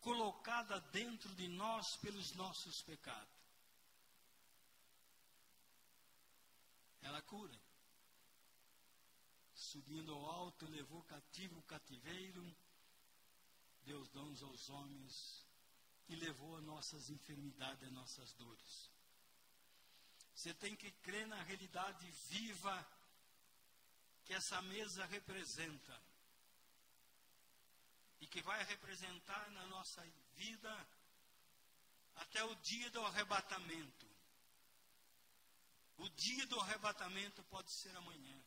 colocada 0.03 0.79
dentro 0.93 1.35
de 1.35 1.49
nós 1.49 1.97
pelos 2.03 2.35
nossos 2.35 2.83
pecados. 2.83 3.33
Ela 7.01 7.23
cura. 7.23 7.59
Subindo 9.55 10.13
ao 10.13 10.27
alto, 10.27 10.67
levou 10.67 11.03
cativo 11.05 11.59
o 11.59 11.63
cativeiro, 11.63 12.55
deu 13.81 14.07
dons 14.09 14.43
aos 14.43 14.69
homens 14.69 15.47
e 16.07 16.17
levou 16.17 16.59
as 16.59 16.65
nossas 16.65 17.09
enfermidades, 17.09 17.83
as 17.85 17.93
nossas 17.93 18.31
dores. 18.35 18.98
Você 20.39 20.55
tem 20.55 20.76
que 20.76 20.89
crer 21.03 21.26
na 21.26 21.43
realidade 21.43 22.09
viva 22.28 22.89
que 24.24 24.32
essa 24.32 24.62
mesa 24.62 25.05
representa 25.07 26.01
e 28.20 28.26
que 28.28 28.41
vai 28.43 28.62
representar 28.62 29.51
na 29.51 29.66
nossa 29.66 30.01
vida 30.36 30.89
até 32.14 32.45
o 32.45 32.55
dia 32.55 32.89
do 32.93 33.05
arrebatamento. 33.05 34.07
O 35.97 36.09
dia 36.11 36.47
do 36.47 36.61
arrebatamento 36.61 37.43
pode 37.55 37.72
ser 37.72 37.97
amanhã. 37.97 38.41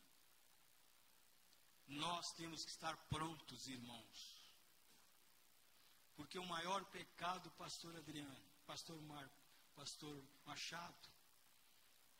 Nós 1.88 2.32
temos 2.32 2.64
que 2.64 2.70
estar 2.70 2.96
prontos, 3.08 3.68
irmãos. 3.68 4.50
Porque 6.16 6.38
o 6.38 6.46
maior 6.46 6.86
pecado, 6.86 7.50
pastor 7.50 7.94
Adriano, 7.98 8.50
pastor 8.64 8.98
Marco, 9.02 9.44
pastor 9.74 10.24
Machado, 10.46 11.11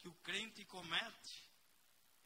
que 0.02 0.08
o 0.08 0.14
crente 0.14 0.64
comete 0.66 1.48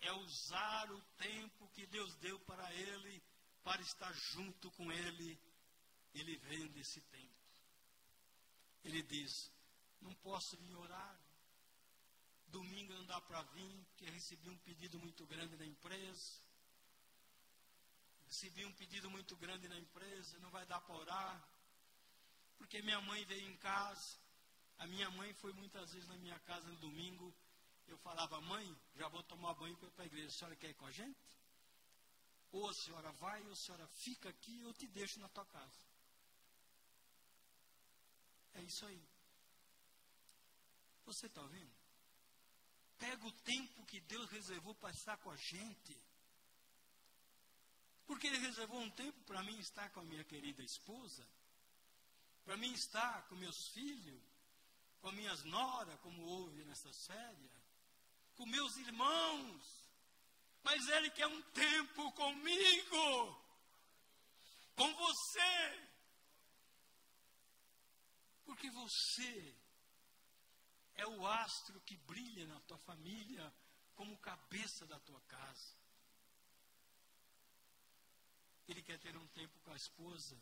é 0.00 0.12
usar 0.12 0.90
o 0.90 1.00
tempo 1.18 1.68
que 1.68 1.86
Deus 1.86 2.14
deu 2.16 2.40
para 2.40 2.72
ele 2.74 3.22
para 3.66 3.82
estar 3.82 4.12
junto 4.12 4.70
com 4.70 4.92
Ele, 4.92 5.36
ele 6.14 6.36
vende 6.36 6.78
esse 6.78 7.00
tempo. 7.00 7.34
Ele 8.84 9.02
diz: 9.02 9.50
Não 10.00 10.14
posso 10.14 10.56
vir 10.58 10.76
orar. 10.76 11.20
Domingo 12.46 12.94
não 12.94 13.04
dá 13.06 13.20
para 13.22 13.42
vir, 13.42 13.84
porque 13.86 14.08
recebi 14.08 14.48
um 14.48 14.58
pedido 14.58 15.00
muito 15.00 15.26
grande 15.26 15.56
na 15.56 15.66
empresa. 15.66 16.40
Recebi 18.28 18.64
um 18.64 18.72
pedido 18.74 19.10
muito 19.10 19.36
grande 19.36 19.66
na 19.66 19.76
empresa, 19.76 20.38
não 20.38 20.50
vai 20.50 20.64
dar 20.66 20.80
para 20.82 20.94
orar. 20.94 21.48
Porque 22.58 22.80
minha 22.82 23.00
mãe 23.00 23.24
veio 23.24 23.50
em 23.50 23.56
casa. 23.56 24.16
A 24.78 24.86
minha 24.86 25.10
mãe 25.10 25.34
foi 25.34 25.52
muitas 25.54 25.92
vezes 25.92 26.08
na 26.08 26.16
minha 26.18 26.38
casa 26.40 26.68
no 26.68 26.76
domingo. 26.76 27.34
Eu 27.86 27.98
falava, 27.98 28.40
mãe, 28.40 28.76
já 28.94 29.08
vou 29.08 29.22
tomar 29.22 29.54
banho 29.54 29.76
para 29.76 29.88
ir 29.88 29.90
para 29.92 30.04
a 30.04 30.06
igreja. 30.06 30.28
A 30.28 30.30
senhora 30.30 30.56
quer 30.56 30.70
ir 30.70 30.74
com 30.74 30.86
a 30.86 30.90
gente? 30.90 31.18
Ou 32.52 32.68
a 32.68 32.74
senhora 32.74 33.12
vai, 33.12 33.44
ou 33.44 33.52
a 33.52 33.56
senhora 33.56 33.86
fica 33.88 34.28
aqui, 34.28 34.60
eu 34.60 34.72
te 34.72 34.86
deixo 34.88 35.20
na 35.20 35.28
tua 35.28 35.44
casa. 35.46 35.86
É 38.54 38.62
isso 38.62 38.86
aí. 38.86 39.02
Você 41.04 41.26
está 41.26 41.42
ouvindo? 41.42 41.72
Pega 42.98 43.26
o 43.26 43.32
tempo 43.32 43.84
que 43.84 44.00
Deus 44.00 44.30
reservou 44.30 44.74
para 44.74 44.90
estar 44.90 45.16
com 45.18 45.30
a 45.30 45.36
gente. 45.36 45.96
Porque 48.06 48.26
Ele 48.26 48.38
reservou 48.38 48.80
um 48.80 48.90
tempo 48.90 49.20
para 49.24 49.42
mim 49.42 49.58
estar 49.58 49.90
com 49.90 50.00
a 50.00 50.04
minha 50.04 50.24
querida 50.24 50.62
esposa, 50.62 51.26
para 52.44 52.56
mim 52.56 52.72
estar 52.72 53.26
com 53.28 53.34
meus 53.34 53.68
filhos, 53.68 54.22
com 55.00 55.12
minhas 55.12 55.42
noras, 55.44 56.00
como 56.00 56.22
houve 56.22 56.64
nessa 56.64 56.92
série, 56.92 57.50
com 58.36 58.46
meus 58.46 58.76
irmãos. 58.76 59.62
Mas 60.62 60.86
Ele 60.88 61.10
quer 61.10 61.26
um 61.26 61.42
tempo 61.52 62.12
comigo, 62.12 63.44
com 64.74 64.94
você. 64.94 65.88
Porque 68.44 68.70
você 68.70 69.56
é 70.94 71.06
o 71.06 71.26
astro 71.26 71.80
que 71.82 71.96
brilha 71.98 72.46
na 72.46 72.60
tua 72.60 72.78
família 72.78 73.52
como 73.94 74.16
cabeça 74.18 74.86
da 74.86 74.98
tua 75.00 75.20
casa. 75.22 75.74
Ele 78.68 78.82
quer 78.82 78.98
ter 78.98 79.16
um 79.16 79.26
tempo 79.28 79.58
com 79.60 79.72
a 79.72 79.76
esposa, 79.76 80.36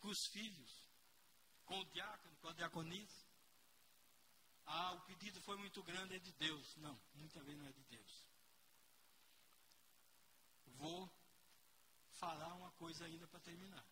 com 0.00 0.08
os 0.08 0.26
filhos, 0.32 0.86
com 1.64 1.78
o 1.80 1.84
diácono, 1.86 2.36
com 2.36 2.48
a 2.48 2.52
diaconisa. 2.52 3.25
Ah, 4.66 4.92
o 4.94 5.00
pedido 5.02 5.40
foi 5.42 5.56
muito 5.56 5.82
grande, 5.82 6.16
é 6.16 6.18
de 6.18 6.32
Deus. 6.32 6.76
Não, 6.76 6.98
muitas 7.14 7.44
vezes 7.44 7.60
não 7.60 7.68
é 7.68 7.72
de 7.72 7.84
Deus. 7.84 8.26
Vou 10.78 11.10
falar 12.14 12.52
uma 12.54 12.70
coisa 12.72 13.04
ainda 13.04 13.26
para 13.28 13.40
terminar. 13.40 13.84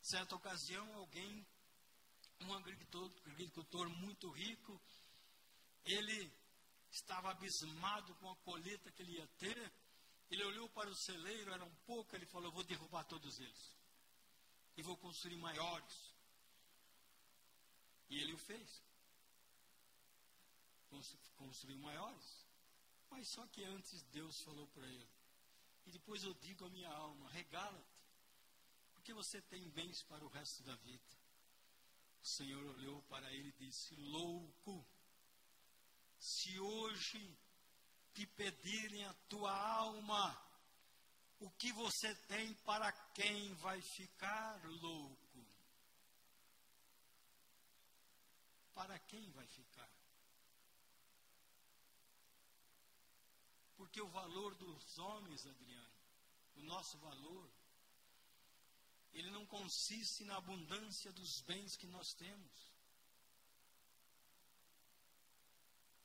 Certa 0.00 0.34
ocasião, 0.34 0.94
alguém 0.94 1.46
um 2.40 2.54
agricultor, 2.54 3.10
agricultor 3.26 3.88
muito 3.88 4.30
rico, 4.30 4.80
ele 5.84 6.32
estava 6.90 7.30
abismado 7.30 8.14
com 8.16 8.30
a 8.30 8.36
colheita 8.36 8.90
que 8.90 9.02
ele 9.02 9.12
ia 9.12 9.26
ter. 9.38 9.72
Ele 10.28 10.44
olhou 10.44 10.68
para 10.70 10.90
o 10.90 10.94
celeiro, 10.94 11.52
era 11.52 11.64
um 11.64 11.74
pouco, 11.86 12.14
ele 12.16 12.26
falou: 12.26 12.50
Vou 12.50 12.64
derrubar 12.64 13.04
todos 13.04 13.38
eles 13.38 13.76
e 14.76 14.82
vou 14.82 14.96
construir 14.96 15.36
maiores. 15.36 16.14
E 18.08 18.20
ele 18.20 18.34
o 18.34 18.38
fez. 18.38 18.85
Construiu 21.36 21.78
maiores. 21.78 22.46
Mas 23.10 23.28
só 23.28 23.46
que 23.46 23.64
antes 23.64 24.02
Deus 24.12 24.40
falou 24.42 24.66
para 24.68 24.86
ele: 24.86 25.08
E 25.86 25.90
depois 25.90 26.22
eu 26.22 26.34
digo 26.34 26.64
à 26.64 26.70
minha 26.70 26.88
alma: 26.88 27.30
Regala-te, 27.30 28.02
porque 28.92 29.12
você 29.12 29.40
tem 29.42 29.68
bens 29.70 30.02
para 30.02 30.24
o 30.24 30.28
resto 30.28 30.62
da 30.62 30.74
vida. 30.76 31.16
O 32.22 32.26
Senhor 32.26 32.64
olhou 32.66 33.02
para 33.02 33.32
ele 33.32 33.48
e 33.48 33.66
disse: 33.66 33.94
Louco, 33.96 34.84
se 36.18 36.58
hoje 36.58 37.38
te 38.14 38.26
pedirem 38.26 39.04
a 39.04 39.14
tua 39.28 39.52
alma, 39.52 40.42
o 41.38 41.50
que 41.50 41.72
você 41.72 42.14
tem 42.26 42.54
para 42.64 42.90
quem 43.14 43.54
vai 43.54 43.80
ficar 43.80 44.64
louco? 44.64 45.46
Para 48.74 48.98
quem 49.00 49.30
vai 49.30 49.46
ficar? 49.46 49.95
Porque 53.86 54.02
o 54.02 54.08
valor 54.08 54.52
dos 54.56 54.98
homens, 54.98 55.46
Adriano, 55.46 55.94
o 56.56 56.62
nosso 56.62 56.98
valor, 56.98 57.48
ele 59.12 59.30
não 59.30 59.46
consiste 59.46 60.24
na 60.24 60.36
abundância 60.36 61.12
dos 61.12 61.40
bens 61.42 61.76
que 61.76 61.86
nós 61.86 62.12
temos. 62.14 62.72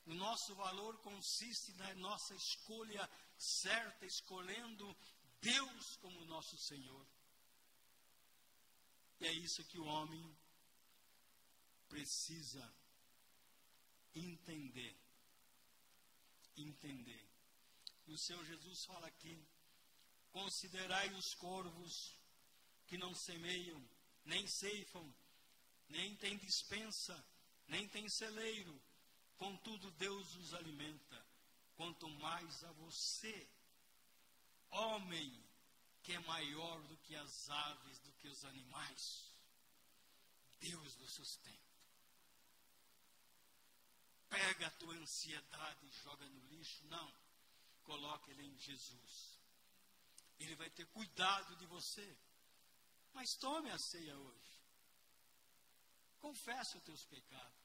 O 0.06 0.14
nosso 0.14 0.54
valor 0.54 0.96
consiste 1.00 1.74
na 1.74 1.92
nossa 1.96 2.36
escolha 2.36 3.10
certa, 3.36 4.06
escolhendo 4.06 4.96
Deus 5.42 5.98
como 5.98 6.24
nosso 6.26 6.56
Senhor. 6.60 7.08
E 9.20 9.26
é 9.26 9.34
isso 9.34 9.66
que 9.66 9.80
o 9.80 9.86
homem 9.86 10.38
precisa 11.90 12.64
entender. 14.14 14.96
Entender. 16.56 17.31
O 18.12 18.18
Senhor 18.18 18.44
Jesus 18.44 18.84
fala 18.86 19.08
aqui: 19.08 19.48
considerai 20.32 21.10
os 21.14 21.34
corvos 21.36 22.14
que 22.88 22.98
não 22.98 23.16
semeiam, 23.16 23.82
nem 24.26 24.46
ceifam, 24.48 25.16
nem 25.88 26.14
têm 26.18 26.38
dispensa, 26.38 27.26
nem 27.68 27.88
têm 27.88 28.10
celeiro, 28.10 28.82
contudo 29.38 29.90
Deus 29.92 30.36
os 30.36 30.54
alimenta. 30.54 31.26
Quanto 31.78 32.10
mais 32.10 32.64
a 32.66 32.72
você, 32.74 33.50
homem, 34.70 35.44
que 36.04 36.12
é 36.12 36.20
maior 36.20 36.84
do 36.84 36.98
que 36.98 37.16
as 37.16 37.50
aves, 37.50 38.00
do 38.00 38.12
que 38.14 38.28
os 38.28 38.44
animais, 38.44 39.34
Deus 40.60 40.96
do 40.96 41.08
sustenta. 41.08 41.72
Pega 44.30 44.68
a 44.68 44.72
tua 44.72 44.96
ansiedade 44.96 45.86
e 45.86 46.04
joga 46.04 46.26
no 46.26 46.40
lixo. 46.50 46.86
Não. 46.88 47.21
Coloque 47.84 48.32
ele 48.32 48.46
em 48.46 48.58
Jesus. 48.58 49.40
Ele 50.40 50.56
vai 50.56 50.70
ter 50.70 50.86
cuidado 50.88 51.56
de 51.58 51.66
você. 51.66 52.18
Mas 53.14 53.36
tome 53.36 53.70
a 53.70 53.78
ceia 53.78 54.18
hoje. 54.18 54.62
Confesse 56.20 56.78
os 56.78 56.84
teus 56.84 57.06
pecados. 57.06 57.62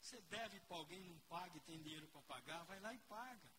Você 0.00 0.20
deve 0.22 0.60
para 0.60 0.76
alguém, 0.76 1.02
não 1.04 1.18
paga 1.20 1.56
e 1.56 1.60
tem 1.60 1.80
dinheiro 1.82 2.06
para 2.08 2.22
pagar, 2.22 2.62
vai 2.64 2.78
lá 2.80 2.94
e 2.94 2.98
paga. 3.00 3.50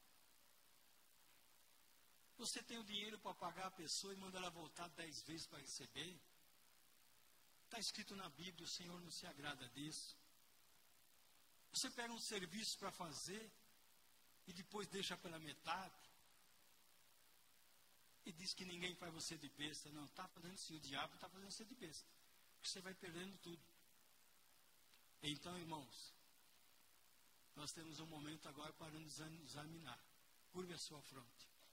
Você 2.37 2.63
tem 2.63 2.77
o 2.77 2.83
dinheiro 2.83 3.19
para 3.19 3.33
pagar 3.33 3.67
a 3.67 3.71
pessoa 3.71 4.13
e 4.13 4.17
manda 4.17 4.37
ela 4.37 4.49
voltar 4.49 4.87
dez 4.89 5.21
vezes 5.23 5.45
para 5.47 5.59
receber. 5.59 6.19
Está 7.65 7.79
escrito 7.79 8.15
na 8.15 8.29
Bíblia, 8.29 8.65
o 8.65 8.69
Senhor 8.69 8.99
não 9.01 9.11
se 9.11 9.25
agrada 9.27 9.67
disso. 9.69 10.17
Você 11.73 11.89
pega 11.91 12.13
um 12.13 12.19
serviço 12.19 12.77
para 12.79 12.91
fazer 12.91 13.51
e 14.47 14.53
depois 14.53 14.87
deixa 14.87 15.15
pela 15.17 15.39
metade 15.39 16.09
e 18.25 18.31
diz 18.31 18.53
que 18.53 18.63
ninguém 18.63 18.93
faz 18.95 19.11
você 19.11 19.37
de 19.37 19.49
besta. 19.49 19.89
Não, 19.91 20.05
está 20.05 20.27
fazendo 20.27 20.57
sim, 20.57 20.75
o 20.75 20.79
diabo 20.79 21.15
está 21.15 21.27
fazendo 21.27 21.51
você 21.51 21.65
de 21.65 21.75
besta. 21.75 22.07
Porque 22.53 22.69
você 22.69 22.81
vai 22.81 22.93
perdendo 22.93 23.35
tudo. 23.39 23.61
Então, 25.23 25.57
irmãos, 25.57 26.13
nós 27.55 27.71
temos 27.71 27.99
um 27.99 28.05
momento 28.05 28.47
agora 28.47 28.71
para 28.73 28.91
nos 28.99 29.19
examinar. 29.19 29.99
Curve 30.51 30.73
a 30.73 30.77
sua 30.77 31.01
fronte. 31.01 31.48